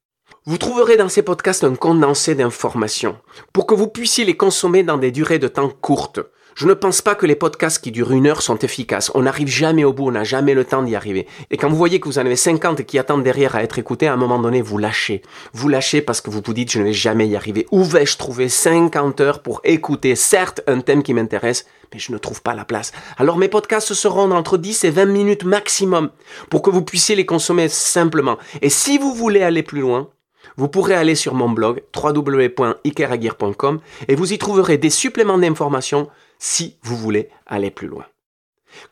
Vous 0.46 0.58
trouverez 0.58 0.96
dans 0.96 1.08
ces 1.08 1.22
podcasts 1.22 1.64
un 1.64 1.74
condensé 1.74 2.34
d'informations 2.34 3.18
pour 3.52 3.66
que 3.66 3.74
vous 3.74 3.88
puissiez 3.88 4.24
les 4.24 4.36
consommer 4.36 4.82
dans 4.82 4.98
des 4.98 5.10
durées 5.10 5.38
de 5.38 5.48
temps 5.48 5.70
courtes. 5.70 6.20
Je 6.54 6.68
ne 6.68 6.74
pense 6.74 7.02
pas 7.02 7.16
que 7.16 7.26
les 7.26 7.34
podcasts 7.34 7.82
qui 7.82 7.90
durent 7.90 8.12
une 8.12 8.28
heure 8.28 8.40
sont 8.40 8.58
efficaces. 8.58 9.10
On 9.14 9.22
n'arrive 9.22 9.48
jamais 9.48 9.82
au 9.82 9.92
bout, 9.92 10.06
on 10.06 10.12
n'a 10.12 10.22
jamais 10.22 10.54
le 10.54 10.64
temps 10.64 10.84
d'y 10.84 10.94
arriver. 10.94 11.26
Et 11.50 11.56
quand 11.56 11.68
vous 11.68 11.76
voyez 11.76 11.98
que 11.98 12.06
vous 12.06 12.20
en 12.20 12.26
avez 12.26 12.36
50 12.36 12.84
qui 12.84 12.96
attendent 12.96 13.24
derrière 13.24 13.56
à 13.56 13.64
être 13.64 13.80
écoutés, 13.80 14.06
à 14.06 14.12
un 14.12 14.16
moment 14.16 14.38
donné, 14.38 14.62
vous 14.62 14.78
lâchez. 14.78 15.22
Vous 15.52 15.68
lâchez 15.68 16.00
parce 16.00 16.20
que 16.20 16.30
vous 16.30 16.40
vous 16.44 16.54
dites, 16.54 16.70
je 16.70 16.78
ne 16.78 16.84
vais 16.84 16.92
jamais 16.92 17.26
y 17.26 17.34
arriver. 17.34 17.66
Où 17.72 17.82
vais-je 17.82 18.16
trouver 18.18 18.48
50 18.48 19.20
heures 19.20 19.42
pour 19.42 19.62
écouter, 19.64 20.14
certes, 20.14 20.60
un 20.68 20.80
thème 20.80 21.02
qui 21.02 21.12
m'intéresse, 21.12 21.66
mais 21.92 21.98
je 21.98 22.12
ne 22.12 22.18
trouve 22.18 22.40
pas 22.40 22.54
la 22.54 22.64
place. 22.64 22.92
Alors 23.18 23.36
mes 23.36 23.48
podcasts 23.48 23.92
seront 23.92 24.30
entre 24.30 24.56
10 24.56 24.84
et 24.84 24.90
20 24.90 25.06
minutes 25.06 25.44
maximum 25.44 26.10
pour 26.50 26.62
que 26.62 26.70
vous 26.70 26.82
puissiez 26.82 27.16
les 27.16 27.26
consommer 27.26 27.68
simplement. 27.68 28.38
Et 28.62 28.70
si 28.70 28.98
vous 28.98 29.12
voulez 29.12 29.42
aller 29.42 29.64
plus 29.64 29.80
loin, 29.80 30.08
vous 30.56 30.68
pourrez 30.68 30.94
aller 30.94 31.14
sur 31.14 31.34
mon 31.34 31.48
blog 31.48 31.82
www.ikeragir.com 31.96 33.80
et 34.06 34.14
vous 34.14 34.32
y 34.32 34.38
trouverez 34.38 34.78
des 34.78 34.90
suppléments 34.90 35.38
d'informations 35.38 36.08
si 36.38 36.76
vous 36.82 36.96
voulez 36.96 37.30
aller 37.46 37.70
plus 37.70 37.88
loin. 37.88 38.06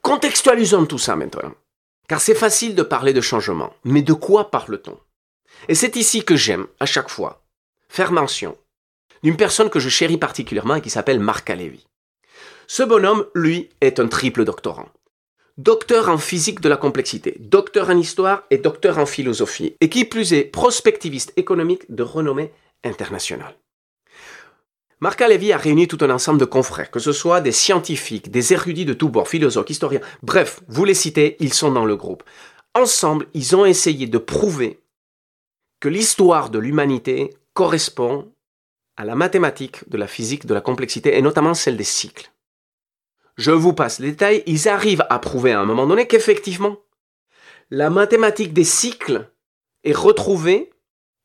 Contextualisons 0.02 0.86
tout 0.86 0.98
ça 0.98 1.16
maintenant. 1.16 1.54
Car 2.08 2.20
c'est 2.20 2.34
facile 2.34 2.74
de 2.74 2.82
parler 2.82 3.12
de 3.12 3.20
changement, 3.20 3.72
mais 3.84 4.02
de 4.02 4.12
quoi 4.12 4.50
parle-t-on? 4.50 4.98
Et 5.68 5.74
c'est 5.74 5.96
ici 5.96 6.24
que 6.24 6.36
j'aime, 6.36 6.66
à 6.80 6.86
chaque 6.86 7.08
fois, 7.08 7.44
faire 7.88 8.12
mention 8.12 8.56
d'une 9.22 9.36
personne 9.36 9.70
que 9.70 9.78
je 9.80 9.88
chéris 9.88 10.18
particulièrement 10.18 10.76
et 10.76 10.80
qui 10.80 10.90
s'appelle 10.90 11.20
Marc 11.20 11.48
Alevi. 11.50 11.86
Ce 12.66 12.82
bonhomme, 12.82 13.26
lui, 13.34 13.70
est 13.80 14.00
un 14.00 14.08
triple 14.08 14.44
doctorant. 14.44 14.88
Docteur 15.58 16.08
en 16.08 16.18
physique 16.18 16.60
de 16.60 16.68
la 16.68 16.76
complexité, 16.76 17.36
docteur 17.38 17.90
en 17.90 17.98
histoire 17.98 18.44
et 18.50 18.58
docteur 18.58 18.98
en 18.98 19.06
philosophie, 19.06 19.76
et 19.80 19.88
qui 19.88 20.04
plus 20.04 20.32
est 20.32 20.44
prospectiviste 20.44 21.32
économique 21.36 21.84
de 21.94 22.02
renommée 22.02 22.52
internationale. 22.82 23.54
Marc 25.02 25.20
Lévy 25.20 25.52
a 25.52 25.56
réuni 25.56 25.88
tout 25.88 25.98
un 26.02 26.10
ensemble 26.10 26.38
de 26.38 26.44
confrères, 26.44 26.92
que 26.92 27.00
ce 27.00 27.10
soit 27.10 27.40
des 27.40 27.50
scientifiques, 27.50 28.30
des 28.30 28.52
érudits 28.52 28.84
de 28.84 28.92
tous 28.92 29.08
bords, 29.08 29.26
philosophes, 29.26 29.68
historiens, 29.68 30.00
bref, 30.22 30.60
vous 30.68 30.84
les 30.84 30.94
citez, 30.94 31.36
ils 31.40 31.52
sont 31.52 31.72
dans 31.72 31.84
le 31.84 31.96
groupe. 31.96 32.22
Ensemble, 32.72 33.26
ils 33.34 33.56
ont 33.56 33.64
essayé 33.64 34.06
de 34.06 34.18
prouver 34.18 34.78
que 35.80 35.88
l'histoire 35.88 36.50
de 36.50 36.60
l'humanité 36.60 37.34
correspond 37.52 38.32
à 38.96 39.04
la 39.04 39.16
mathématique 39.16 39.88
de 39.88 39.96
la 39.96 40.06
physique 40.06 40.46
de 40.46 40.54
la 40.54 40.60
complexité, 40.60 41.18
et 41.18 41.22
notamment 41.22 41.54
celle 41.54 41.76
des 41.76 41.82
cycles. 41.82 42.30
Je 43.36 43.50
vous 43.50 43.72
passe 43.72 43.98
les 43.98 44.12
détails, 44.12 44.44
ils 44.46 44.68
arrivent 44.68 45.04
à 45.10 45.18
prouver 45.18 45.50
à 45.50 45.58
un 45.58 45.66
moment 45.66 45.88
donné 45.88 46.06
qu'effectivement, 46.06 46.76
la 47.70 47.90
mathématique 47.90 48.52
des 48.52 48.62
cycles 48.62 49.28
est 49.82 49.96
retrouvée 49.96 50.70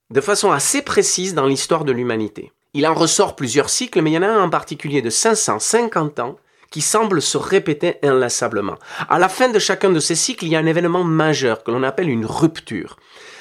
de 0.10 0.22
façon 0.22 0.52
assez 0.52 0.82
précise 0.82 1.36
dans 1.36 1.46
l'histoire 1.46 1.86
de 1.86 1.92
l'humanité. 1.92 2.52
Il 2.78 2.86
en 2.86 2.94
ressort 2.94 3.36
plusieurs 3.36 3.72
cycles, 3.72 4.04
mais 4.04 4.12
il 4.12 4.14
y 4.14 4.18
en 4.20 4.22
a 4.22 4.28
un 4.28 4.44
en 4.44 4.52
particulier 4.52 5.02
de 5.02 5.10
550 5.10 6.20
ans 6.20 6.38
qui 6.70 6.82
semble 6.82 7.24
se 7.24 7.36
répéter 7.36 7.96
inlassablement. 8.04 8.76
À 9.10 9.18
la 9.18 9.30
fin 9.30 9.50
de 9.50 9.58
chacun 9.58 9.90
de 9.90 10.00
ces 10.00 10.14
cycles, 10.14 10.46
il 10.46 10.52
y 10.52 10.56
a 10.56 10.60
un 10.60 10.66
événement 10.68 11.04
majeur 11.04 11.64
que 11.64 11.72
l'on 11.72 11.82
appelle 11.82 12.08
une 12.08 12.28
rupture. 12.28 12.98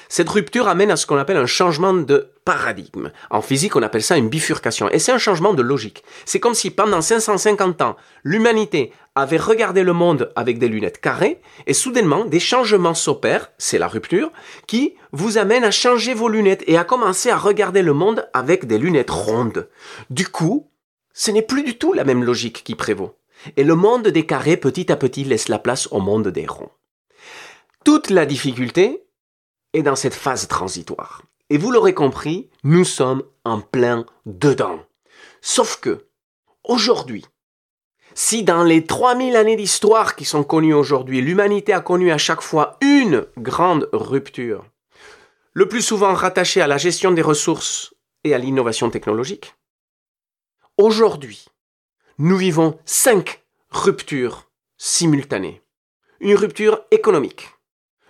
Cette 0.08 0.30
rupture 0.30 0.68
amène 0.68 0.90
à 0.90 0.96
ce 0.96 1.04
qu'on 1.04 1.18
appelle 1.18 1.36
un 1.36 1.44
changement 1.44 1.92
de 1.92 2.30
paradigme. 2.46 3.10
En 3.28 3.42
physique, 3.42 3.76
on 3.76 3.82
appelle 3.82 4.02
ça 4.02 4.16
une 4.16 4.30
bifurcation. 4.30 4.88
Et 4.88 4.98
c'est 4.98 5.12
un 5.12 5.18
changement 5.18 5.52
de 5.52 5.60
logique. 5.60 6.02
C'est 6.24 6.40
comme 6.40 6.54
si 6.54 6.70
pendant 6.70 7.02
550 7.02 7.82
ans, 7.82 7.96
l'humanité 8.24 8.90
avait 9.16 9.38
regardé 9.38 9.82
le 9.82 9.92
monde 9.92 10.30
avec 10.37 10.61
des 10.61 10.68
lunettes 10.68 11.00
carrées, 11.00 11.40
et 11.66 11.75
soudainement, 11.75 12.25
des 12.25 12.38
changements 12.38 12.94
s'opèrent, 12.94 13.50
c'est 13.58 13.78
la 13.78 13.88
rupture, 13.88 14.30
qui 14.68 14.94
vous 15.11 15.38
amène 15.38 15.64
à 15.64 15.73
changer 15.73 16.14
vos 16.14 16.28
lunettes 16.28 16.62
et 16.68 16.78
à 16.78 16.85
commencer 16.85 17.30
à 17.30 17.37
regarder 17.37 17.82
le 17.82 17.92
monde 17.92 18.28
avec 18.32 18.66
des 18.66 18.78
lunettes 18.78 19.11
rondes. 19.11 19.68
Du 20.11 20.28
coup, 20.28 20.70
ce 21.12 21.32
n'est 21.32 21.42
plus 21.42 21.64
du 21.64 21.76
tout 21.76 21.92
la 21.92 22.04
même 22.04 22.23
logique 22.23 22.62
qui 22.62 22.76
prévaut. 22.76 23.18
Et 23.56 23.64
le 23.64 23.75
monde 23.75 24.06
des 24.06 24.26
carrés 24.26 24.56
petit 24.56 24.92
à 24.92 24.96
petit 24.96 25.25
laisse 25.25 25.49
la 25.49 25.58
place 25.58 25.88
au 25.90 25.99
monde 26.00 26.28
des 26.28 26.46
ronds. 26.46 26.70
Toute 27.85 28.11
la 28.11 28.26
difficulté, 28.26 29.06
est 29.76 29.82
dans 29.82 29.96
cette 29.96 30.14
phase 30.14 30.49
transitoire. 30.49 31.23
Et 31.50 31.58
vous 31.58 31.70
l'aurez 31.70 31.94
compris, 31.94 32.50
nous 32.64 32.85
sommes 32.85 33.23
en 33.44 33.61
plein 33.61 34.06
dedans. 34.25 34.80
Sauf 35.40 35.76
que, 35.80 36.06
aujourd'hui, 36.64 37.25
si 38.16 38.42
dans 38.42 38.64
les 38.64 38.87
3000 38.87 39.37
années 39.37 39.56
d'histoire 39.56 40.16
qui 40.16 40.25
sont 40.25 40.42
connues 40.42 40.73
aujourd'hui, 40.73 41.20
l'humanité 41.20 41.75
a 41.75 41.82
connu 41.82 42.11
à 42.11 42.16
chaque 42.16 42.40
fois 42.40 42.78
une 42.80 43.26
grande 43.37 43.90
rupture, 43.92 44.64
le 45.52 45.68
plus 45.68 45.82
souvent 45.82 46.14
rattachée 46.14 46.62
à 46.62 46.66
la 46.66 46.78
gestion 46.78 47.12
des 47.12 47.20
ressources 47.20 47.94
et 48.25 48.35
à 48.35 48.38
l'innovation 48.38 48.88
technologique, 48.88 49.54
aujourd'hui, 50.78 51.44
nous 52.16 52.38
vivons 52.38 52.78
cinq 52.87 53.44
ruptures 53.68 54.49
simultanées. 54.78 55.61
Une 56.20 56.37
rupture 56.37 56.85
économique, 56.90 57.50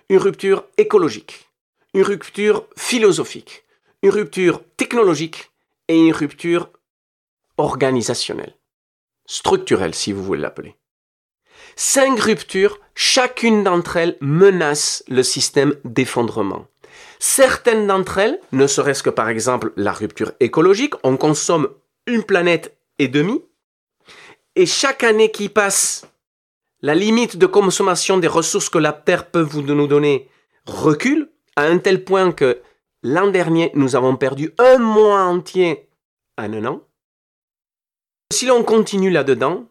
une 0.09 0.19
rupture 0.19 0.67
écologique, 0.79 1.49
une 1.95 2.05
rupture 2.05 2.69
philosophique, 2.77 3.65
une 4.03 4.11
rupture 4.11 4.63
technologique 4.77 5.51
et 5.89 5.99
une 5.99 6.15
rupture 6.15 6.71
organisationnelle, 7.57 8.55
structurelle 9.27 9.95
si 9.95 10.13
vous 10.13 10.23
voulez 10.23 10.41
l'appeler. 10.41 10.77
Cinq 11.77 12.19
ruptures, 12.21 12.79
chacune 12.95 13.63
d'entre 13.63 13.97
elles 13.97 14.17
menace 14.21 15.05
le 15.09 15.23
système 15.23 15.75
d'effondrement. 15.85 16.67
Certaines 17.19 17.87
d'entre 17.87 18.19
elles, 18.19 18.41
ne 18.53 18.67
serait-ce 18.67 19.03
que 19.03 19.11
par 19.11 19.29
exemple 19.29 19.73
la 19.77 19.93
rupture 19.93 20.33
écologique, 20.41 20.95
on 21.03 21.17
consomme 21.17 21.69
une 22.07 22.23
planète 22.23 22.77
et 22.99 23.09
demie, 23.09 23.43
et 24.55 24.65
chaque 24.65 25.05
année 25.05 25.31
qui 25.31 25.49
passe, 25.49 26.07
la 26.81 26.95
limite 26.95 27.37
de 27.37 27.47
consommation 27.47 28.17
des 28.17 28.27
ressources 28.29 28.71
que 28.71 28.79
la 28.79 28.93
Terre 28.93 29.31
peut 29.31 29.47
nous 29.53 29.87
donner 29.87 30.31
recule, 30.67 31.31
à 31.57 31.65
un 31.65 31.79
tel 31.79 32.05
point 32.05 32.33
que 32.33 32.61
l'an 33.03 33.29
dernier, 33.29 33.71
nous 33.75 33.97
avons 33.97 34.17
perdu 34.17 34.53
un 34.59 34.79
mois 34.79 35.23
entier 35.23 35.89
en 36.39 36.53
un 36.53 36.65
an. 36.65 36.83
Si 38.33 38.47
l'on 38.47 38.65
continue 38.65 39.11
là-dedans, 39.11 39.67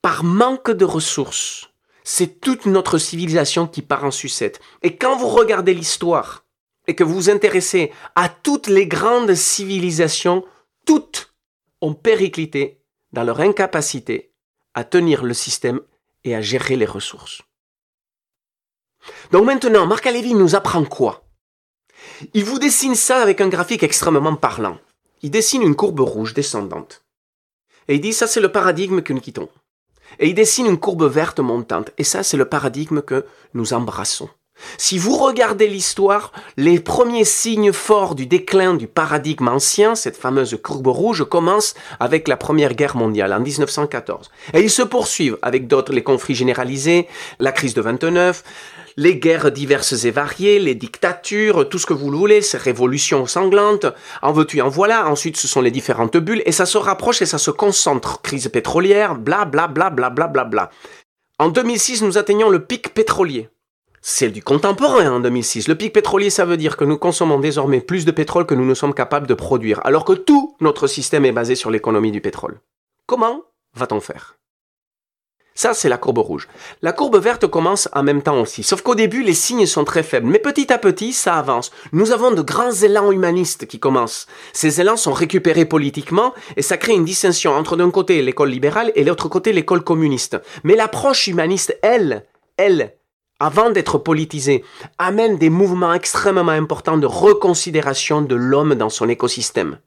par 0.00 0.24
manque 0.24 0.70
de 0.70 0.84
ressources, 0.84 1.70
c'est 2.04 2.40
toute 2.40 2.66
notre 2.66 2.98
civilisation 2.98 3.66
qui 3.66 3.82
part 3.82 4.04
en 4.04 4.10
sucette. 4.10 4.60
Et 4.82 4.96
quand 4.96 5.16
vous 5.16 5.28
regardez 5.28 5.74
l'histoire 5.74 6.44
et 6.86 6.94
que 6.94 7.04
vous 7.04 7.14
vous 7.14 7.30
intéressez 7.30 7.92
à 8.16 8.28
toutes 8.28 8.66
les 8.66 8.86
grandes 8.86 9.34
civilisations, 9.34 10.44
toutes 10.84 11.34
ont 11.80 11.94
périclité 11.94 12.80
dans 13.12 13.24
leur 13.24 13.40
incapacité 13.40 14.32
à 14.74 14.84
tenir 14.84 15.22
le 15.22 15.34
système 15.34 15.80
et 16.24 16.34
à 16.34 16.40
gérer 16.40 16.76
les 16.76 16.86
ressources. 16.86 17.42
Donc 19.30 19.44
maintenant, 19.44 19.86
Marc 19.86 20.06
Alévi 20.06 20.34
nous 20.34 20.54
apprend 20.54 20.84
quoi? 20.84 21.28
Il 22.34 22.44
vous 22.44 22.58
dessine 22.58 22.94
ça 22.94 23.20
avec 23.20 23.40
un 23.40 23.48
graphique 23.48 23.82
extrêmement 23.82 24.34
parlant. 24.34 24.78
Il 25.22 25.30
dessine 25.30 25.62
une 25.62 25.76
courbe 25.76 26.00
rouge 26.00 26.34
descendante. 26.34 27.01
Et 27.88 27.96
il 27.96 28.00
dit, 28.00 28.12
ça 28.12 28.26
c'est 28.26 28.40
le 28.40 28.50
paradigme 28.50 29.02
que 29.02 29.12
nous 29.12 29.20
quittons. 29.20 29.48
Et 30.18 30.28
il 30.28 30.34
dessine 30.34 30.66
une 30.66 30.78
courbe 30.78 31.04
verte 31.04 31.40
montante. 31.40 31.90
Et 31.98 32.04
ça, 32.04 32.22
c'est 32.22 32.36
le 32.36 32.44
paradigme 32.44 33.02
que 33.02 33.24
nous 33.54 33.72
embrassons. 33.72 34.28
Si 34.78 34.98
vous 34.98 35.16
regardez 35.16 35.66
l'histoire, 35.66 36.32
les 36.56 36.80
premiers 36.80 37.24
signes 37.24 37.72
forts 37.72 38.14
du 38.14 38.26
déclin 38.26 38.74
du 38.74 38.86
paradigme 38.86 39.48
ancien, 39.48 39.94
cette 39.94 40.16
fameuse 40.16 40.58
courbe 40.62 40.88
rouge, 40.88 41.24
commencent 41.24 41.74
avec 42.00 42.28
la 42.28 42.36
Première 42.36 42.74
Guerre 42.74 42.96
mondiale 42.96 43.32
en 43.32 43.40
1914. 43.40 44.30
Et 44.54 44.60
ils 44.60 44.70
se 44.70 44.82
poursuivent 44.82 45.38
avec 45.42 45.66
d'autres, 45.66 45.92
les 45.92 46.02
conflits 46.02 46.34
généralisés, 46.34 47.08
la 47.38 47.52
crise 47.52 47.74
de 47.74 47.80
29, 47.80 48.42
les 48.96 49.16
guerres 49.16 49.50
diverses 49.50 50.04
et 50.04 50.10
variées, 50.10 50.58
les 50.58 50.74
dictatures, 50.74 51.68
tout 51.68 51.78
ce 51.78 51.86
que 51.86 51.94
vous 51.94 52.10
voulez, 52.10 52.42
ces 52.42 52.58
révolutions 52.58 53.26
sanglantes, 53.26 53.86
en 54.20 54.32
veux-tu, 54.32 54.60
en 54.60 54.68
voilà, 54.68 55.08
ensuite 55.08 55.36
ce 55.36 55.48
sont 55.48 55.60
les 55.60 55.70
différentes 55.70 56.16
bulles, 56.16 56.42
et 56.46 56.52
ça 56.52 56.66
se 56.66 56.78
rapproche 56.78 57.22
et 57.22 57.26
ça 57.26 57.38
se 57.38 57.50
concentre, 57.50 58.20
crise 58.22 58.48
pétrolière, 58.48 59.14
bla 59.14 59.44
bla 59.44 59.66
bla 59.68 59.90
bla 59.90 60.10
bla 60.10 60.26
bla 60.26 60.44
bla. 60.44 60.70
En 61.38 61.48
2006, 61.48 62.02
nous 62.02 62.18
atteignons 62.18 62.50
le 62.50 62.64
pic 62.64 62.94
pétrolier. 62.94 63.48
C'est 64.04 64.30
du 64.30 64.42
contemporain 64.42 65.12
en 65.12 65.20
2006. 65.20 65.68
Le 65.68 65.76
pic 65.76 65.92
pétrolier, 65.92 66.28
ça 66.28 66.44
veut 66.44 66.56
dire 66.56 66.76
que 66.76 66.84
nous 66.84 66.98
consommons 66.98 67.38
désormais 67.38 67.80
plus 67.80 68.04
de 68.04 68.10
pétrole 68.10 68.46
que 68.46 68.54
nous 68.54 68.64
ne 68.64 68.74
sommes 68.74 68.94
capables 68.94 69.28
de 69.28 69.34
produire, 69.34 69.80
alors 69.84 70.04
que 70.04 70.12
tout 70.12 70.56
notre 70.60 70.88
système 70.88 71.24
est 71.24 71.30
basé 71.30 71.54
sur 71.54 71.70
l'économie 71.70 72.10
du 72.10 72.20
pétrole. 72.20 72.60
Comment 73.06 73.42
va-t-on 73.74 74.00
faire? 74.00 74.38
Ça, 75.54 75.72
c'est 75.72 75.88
la 75.88 75.98
courbe 75.98 76.18
rouge. 76.18 76.48
La 76.80 76.92
courbe 76.92 77.16
verte 77.18 77.46
commence 77.46 77.88
en 77.92 78.02
même 78.02 78.22
temps 78.22 78.40
aussi. 78.40 78.64
Sauf 78.64 78.82
qu'au 78.82 78.96
début, 78.96 79.22
les 79.22 79.34
signes 79.34 79.66
sont 79.66 79.84
très 79.84 80.02
faibles. 80.02 80.26
Mais 80.26 80.40
petit 80.40 80.72
à 80.72 80.78
petit, 80.78 81.12
ça 81.12 81.36
avance. 81.36 81.70
Nous 81.92 82.10
avons 82.10 82.32
de 82.32 82.42
grands 82.42 82.72
élans 82.72 83.12
humanistes 83.12 83.66
qui 83.66 83.78
commencent. 83.78 84.26
Ces 84.52 84.80
élans 84.80 84.96
sont 84.96 85.12
récupérés 85.12 85.66
politiquement 85.66 86.34
et 86.56 86.62
ça 86.62 86.76
crée 86.76 86.94
une 86.94 87.04
distinction 87.04 87.52
entre 87.52 87.76
d'un 87.76 87.90
côté 87.92 88.20
l'école 88.22 88.50
libérale 88.50 88.90
et 88.96 89.04
l'autre 89.04 89.28
côté 89.28 89.52
l'école 89.52 89.84
communiste. 89.84 90.38
Mais 90.64 90.74
l'approche 90.74 91.28
humaniste, 91.28 91.78
elle, 91.82 92.26
elle, 92.56 92.96
avant 93.42 93.70
d'être 93.70 93.98
politisée, 93.98 94.64
amène 94.98 95.36
des 95.36 95.50
mouvements 95.50 95.94
extrêmement 95.94 96.52
importants 96.52 96.96
de 96.96 97.06
reconsidération 97.06 98.22
de 98.22 98.36
l'homme 98.36 98.76
dans 98.76 98.88
son 98.88 99.08
écosystème. 99.08 99.78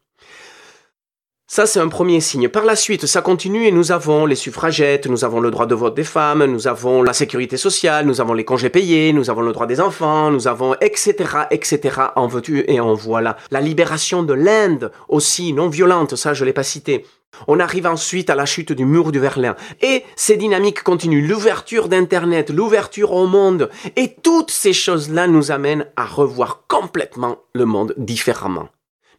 Ça, 1.47 1.65
c'est 1.65 1.79
un 1.79 1.88
premier 1.88 2.19
signe. 2.21 2.50
Par 2.50 2.65
la 2.65 2.75
suite, 2.75 3.05
ça 3.05 3.21
continue 3.21 3.65
et 3.65 3.71
nous 3.71 3.91
avons 3.91 4.25
les 4.25 4.35
suffragettes, 4.35 5.05
nous 5.07 5.24
avons 5.24 5.39
le 5.39 5.51
droit 5.51 5.67
de 5.67 5.75
vote 5.75 5.95
des 5.95 6.03
femmes, 6.03 6.43
nous 6.43 6.67
avons 6.67 7.01
la 7.01 7.13
sécurité 7.13 7.55
sociale, 7.55 8.07
nous 8.07 8.19
avons 8.19 8.33
les 8.33 8.43
congés 8.43 8.71
payés, 8.71 9.13
nous 9.13 9.29
avons 9.29 9.41
le 9.41 9.53
droit 9.53 9.67
des 9.67 9.79
enfants, 9.79 10.31
nous 10.31 10.47
avons 10.47 10.74
etc., 10.81 11.13
etc., 11.51 12.01
en 12.15 12.27
veux-tu 12.27 12.65
et 12.67 12.79
en 12.79 12.93
voilà. 12.93 13.38
La 13.51 13.62
libération 13.62 14.24
de 14.24 14.33
l'Inde 14.33 14.91
aussi, 15.07 15.53
non 15.53 15.69
violente, 15.69 16.15
ça, 16.15 16.33
je 16.33 16.43
l'ai 16.43 16.51
pas 16.51 16.63
cité. 16.63 17.05
On 17.48 17.60
arrive 17.60 17.88
ensuite 17.88 18.30
à 18.30 18.36
la 18.36 18.46
chute 18.46 18.72
du 18.72 18.86
mur 18.86 19.12
du 19.12 19.20
Berlin. 19.20 19.56
Et 19.82 20.04
ces 20.15 20.38
dynamiques 20.38 20.84
continuent. 20.84 21.27
L'ouverture 21.27 21.89
d'Internet, 21.89 22.50
l'ouverture 22.50 23.13
au 23.13 23.27
monde. 23.27 23.70
Et 23.96 24.15
toutes 24.24 24.51
ces 24.51 24.74
choses-là 24.74 25.27
nous 25.27 25.51
amènent 25.51 25.88
à 25.96 26.06
revoir 26.06 26.63
complètement 26.68 27.38
le 27.54 27.65
monde 27.65 27.94
différemment. 27.98 28.70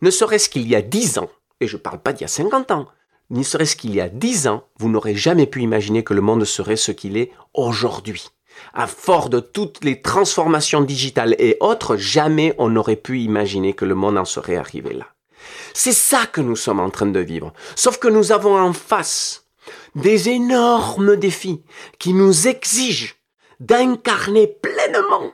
Ne 0.02 0.10
serait-ce 0.10 0.48
qu'il 0.48 0.68
y 0.68 0.74
a 0.74 0.82
dix 0.82 1.18
ans, 1.18 1.30
et 1.60 1.66
je 1.66 1.76
ne 1.76 1.80
parle 1.80 1.98
pas 1.98 2.12
d'il 2.12 2.22
y 2.22 2.24
a 2.24 2.28
50 2.28 2.70
ans, 2.70 2.86
ni 3.30 3.44
serait-ce 3.44 3.76
qu'il 3.76 3.94
y 3.94 4.00
a 4.00 4.08
10 4.08 4.46
ans, 4.46 4.64
vous 4.78 4.88
n'aurez 4.88 5.16
jamais 5.16 5.46
pu 5.46 5.62
imaginer 5.62 6.04
que 6.04 6.14
le 6.14 6.20
monde 6.20 6.44
serait 6.44 6.76
ce 6.76 6.92
qu'il 6.92 7.16
est 7.16 7.32
aujourd'hui. 7.54 8.28
À 8.72 8.86
fort 8.86 9.28
de 9.28 9.40
toutes 9.40 9.84
les 9.84 10.00
transformations 10.00 10.80
digitales 10.80 11.34
et 11.38 11.56
autres, 11.60 11.96
jamais 11.96 12.54
on 12.58 12.68
n'aurait 12.68 12.96
pu 12.96 13.20
imaginer 13.20 13.72
que 13.72 13.84
le 13.84 13.94
monde 13.94 14.16
en 14.16 14.24
serait 14.24 14.56
arrivé 14.56 14.94
là. 14.94 15.15
C'est 15.74 15.92
ça 15.92 16.26
que 16.26 16.40
nous 16.40 16.56
sommes 16.56 16.80
en 16.80 16.90
train 16.90 17.06
de 17.06 17.20
vivre. 17.20 17.52
Sauf 17.74 17.98
que 17.98 18.08
nous 18.08 18.32
avons 18.32 18.58
en 18.58 18.72
face 18.72 19.46
des 19.94 20.28
énormes 20.28 21.16
défis 21.16 21.62
qui 21.98 22.12
nous 22.12 22.48
exigent 22.48 23.14
d'incarner 23.60 24.46
pleinement 24.46 25.32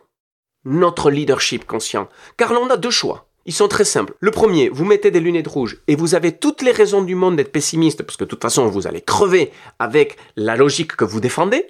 notre 0.64 1.10
leadership 1.10 1.66
conscient. 1.66 2.08
Car 2.37 2.52
l'on 2.52 2.70
a 2.70 2.76
deux 2.76 2.90
choix. 2.90 3.28
Ils 3.44 3.52
sont 3.52 3.66
très 3.66 3.84
simples. 3.84 4.14
Le 4.20 4.30
premier, 4.30 4.68
vous 4.68 4.84
mettez 4.84 5.10
des 5.10 5.18
lunettes 5.18 5.48
rouges 5.48 5.82
et 5.88 5.96
vous 5.96 6.14
avez 6.14 6.30
toutes 6.30 6.62
les 6.62 6.70
raisons 6.70 7.02
du 7.02 7.16
monde 7.16 7.37
d'être 7.37 7.50
pessimiste 7.50 8.04
parce 8.04 8.16
que 8.16 8.22
de 8.22 8.28
toute 8.28 8.42
façon 8.42 8.68
vous 8.68 8.87
allez 8.87 9.00
crever 9.00 9.50
avec 9.80 10.16
la 10.37 10.54
logique 10.54 10.94
que 10.94 11.04
vous 11.04 11.20
défendez. 11.20 11.66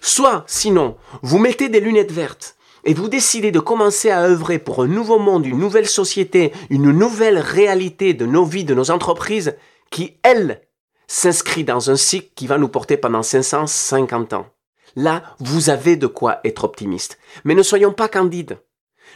Soit, 0.00 0.44
sinon, 0.46 0.96
vous 1.22 1.38
mettez 1.38 1.68
des 1.68 1.80
lunettes 1.80 2.12
vertes 2.12 2.56
et 2.86 2.94
vous 2.94 3.08
décidez 3.08 3.50
de 3.50 3.58
commencer 3.58 4.10
à 4.10 4.22
œuvrer 4.22 4.58
pour 4.60 4.82
un 4.82 4.86
nouveau 4.86 5.18
monde, 5.18 5.44
une 5.44 5.58
nouvelle 5.58 5.88
société, 5.88 6.52
une 6.70 6.92
nouvelle 6.92 7.38
réalité 7.38 8.14
de 8.14 8.24
nos 8.24 8.44
vies, 8.44 8.64
de 8.64 8.74
nos 8.74 8.92
entreprises 8.92 9.56
qui, 9.90 10.16
elle, 10.22 10.62
s'inscrit 11.08 11.64
dans 11.64 11.90
un 11.90 11.96
cycle 11.96 12.30
qui 12.36 12.46
va 12.46 12.58
nous 12.58 12.68
porter 12.68 12.96
pendant 12.96 13.22
550 13.22 14.32
ans. 14.32 14.46
Là, 14.94 15.22
vous 15.40 15.68
avez 15.68 15.96
de 15.96 16.06
quoi 16.06 16.40
être 16.44 16.64
optimiste. 16.64 17.18
Mais 17.44 17.54
ne 17.54 17.62
soyons 17.62 17.92
pas 17.92 18.08
candides. 18.08 18.58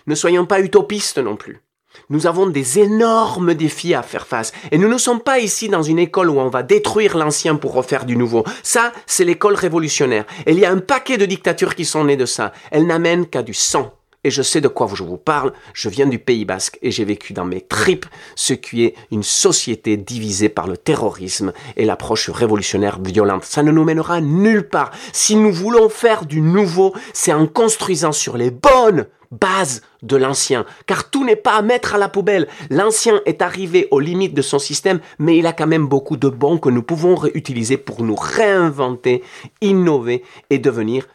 Ne 0.06 0.14
soyons 0.14 0.46
pas 0.46 0.60
utopistes 0.60 1.18
non 1.18 1.36
plus. 1.36 1.62
Nous 2.08 2.26
avons 2.26 2.46
des 2.46 2.78
énormes 2.78 3.54
défis 3.54 3.94
à 3.94 4.02
faire 4.02 4.26
face. 4.26 4.52
Et 4.70 4.78
nous 4.78 4.88
ne 4.88 4.98
sommes 4.98 5.20
pas 5.20 5.38
ici 5.38 5.68
dans 5.68 5.82
une 5.82 5.98
école 5.98 6.30
où 6.30 6.40
on 6.40 6.48
va 6.48 6.62
détruire 6.62 7.16
l'ancien 7.16 7.56
pour 7.56 7.72
refaire 7.72 8.04
du 8.04 8.16
nouveau. 8.16 8.44
Ça, 8.62 8.92
c'est 9.06 9.24
l'école 9.24 9.54
révolutionnaire. 9.54 10.24
Et 10.46 10.52
il 10.52 10.58
y 10.58 10.64
a 10.64 10.72
un 10.72 10.78
paquet 10.78 11.18
de 11.18 11.26
dictatures 11.26 11.74
qui 11.74 11.84
sont 11.84 12.04
nées 12.04 12.16
de 12.16 12.26
ça. 12.26 12.52
Elles 12.70 12.86
n'amènent 12.86 13.26
qu'à 13.26 13.42
du 13.42 13.54
sang. 13.54 13.92
Et 14.22 14.30
je 14.30 14.42
sais 14.42 14.60
de 14.60 14.68
quoi 14.68 14.88
je 14.92 15.02
vous 15.02 15.16
parle. 15.16 15.52
Je 15.72 15.88
viens 15.88 16.06
du 16.06 16.18
Pays 16.18 16.44
Basque 16.44 16.78
et 16.82 16.90
j'ai 16.90 17.04
vécu 17.04 17.32
dans 17.32 17.46
mes 17.46 17.62
tripes 17.62 18.06
ce 18.36 18.52
qui 18.52 18.84
est 18.84 18.94
une 19.10 19.22
société 19.22 19.96
divisée 19.96 20.50
par 20.50 20.66
le 20.66 20.76
terrorisme 20.76 21.52
et 21.76 21.86
l'approche 21.86 22.28
révolutionnaire 22.28 23.00
violente. 23.00 23.44
Ça 23.44 23.62
ne 23.62 23.72
nous 23.72 23.84
mènera 23.84 24.20
nulle 24.20 24.68
part. 24.68 24.90
Si 25.12 25.36
nous 25.36 25.52
voulons 25.52 25.88
faire 25.88 26.26
du 26.26 26.42
nouveau, 26.42 26.94
c'est 27.14 27.32
en 27.32 27.46
construisant 27.46 28.12
sur 28.12 28.36
les 28.36 28.50
bonnes 28.50 29.06
base 29.30 29.82
de 30.02 30.16
l'ancien, 30.16 30.66
car 30.86 31.08
tout 31.08 31.24
n'est 31.24 31.36
pas 31.36 31.54
à 31.54 31.62
mettre 31.62 31.94
à 31.94 31.98
la 31.98 32.08
poubelle. 32.08 32.48
L'ancien 32.68 33.20
est 33.26 33.42
arrivé 33.42 33.86
aux 33.90 34.00
limites 34.00 34.34
de 34.34 34.42
son 34.42 34.58
système, 34.58 35.00
mais 35.18 35.38
il 35.38 35.46
a 35.46 35.52
quand 35.52 35.68
même 35.68 35.86
beaucoup 35.86 36.16
de 36.16 36.28
bons 36.28 36.58
que 36.58 36.68
nous 36.68 36.82
pouvons 36.82 37.14
réutiliser 37.14 37.76
pour 37.76 38.02
nous 38.02 38.16
réinventer, 38.16 39.22
innover 39.60 40.24
et 40.50 40.58
devenir, 40.58 41.06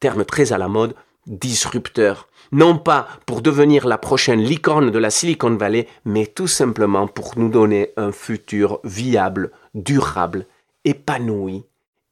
terme 0.00 0.24
très 0.24 0.52
à 0.52 0.58
la 0.58 0.68
mode, 0.68 0.94
disrupteur. 1.26 2.28
Non 2.52 2.76
pas 2.76 3.08
pour 3.24 3.40
devenir 3.40 3.86
la 3.86 3.96
prochaine 3.96 4.42
licorne 4.42 4.90
de 4.90 4.98
la 4.98 5.10
Silicon 5.10 5.56
Valley, 5.56 5.88
mais 6.04 6.26
tout 6.26 6.46
simplement 6.46 7.08
pour 7.08 7.38
nous 7.38 7.48
donner 7.48 7.92
un 7.96 8.12
futur 8.12 8.80
viable, 8.84 9.50
durable, 9.74 10.46
épanoui 10.84 11.64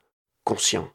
conscients. 0.44 0.90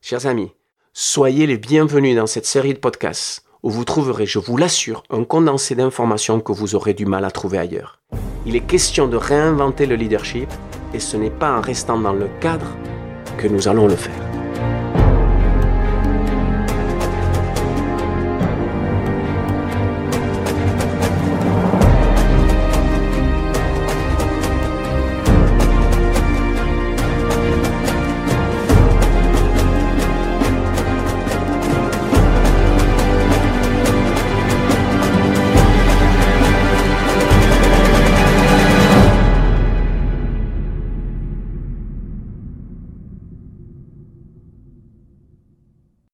Chers 0.00 0.26
amis, 0.26 0.50
soyez 0.92 1.46
les 1.46 1.58
bienvenus 1.58 2.16
dans 2.16 2.26
cette 2.26 2.46
série 2.46 2.74
de 2.74 2.80
podcasts 2.80 3.44
où 3.62 3.70
vous 3.70 3.84
trouverez, 3.84 4.26
je 4.26 4.40
vous 4.40 4.56
l'assure, 4.56 5.04
un 5.08 5.22
condensé 5.22 5.76
d'informations 5.76 6.40
que 6.40 6.52
vous 6.52 6.74
aurez 6.74 6.94
du 6.94 7.06
mal 7.06 7.24
à 7.24 7.30
trouver 7.30 7.58
ailleurs. 7.58 8.00
Il 8.44 8.56
est 8.56 8.66
question 8.66 9.06
de 9.06 9.16
réinventer 9.16 9.86
le 9.86 9.94
leadership 9.94 10.48
et 10.94 10.98
ce 11.00 11.16
n'est 11.16 11.30
pas 11.30 11.58
en 11.58 11.60
restant 11.60 11.98
dans 11.98 12.12
le 12.12 12.28
cadre 12.40 12.66
que 13.36 13.46
nous 13.46 13.68
allons 13.68 13.86
le 13.86 13.96
faire. 13.96 14.27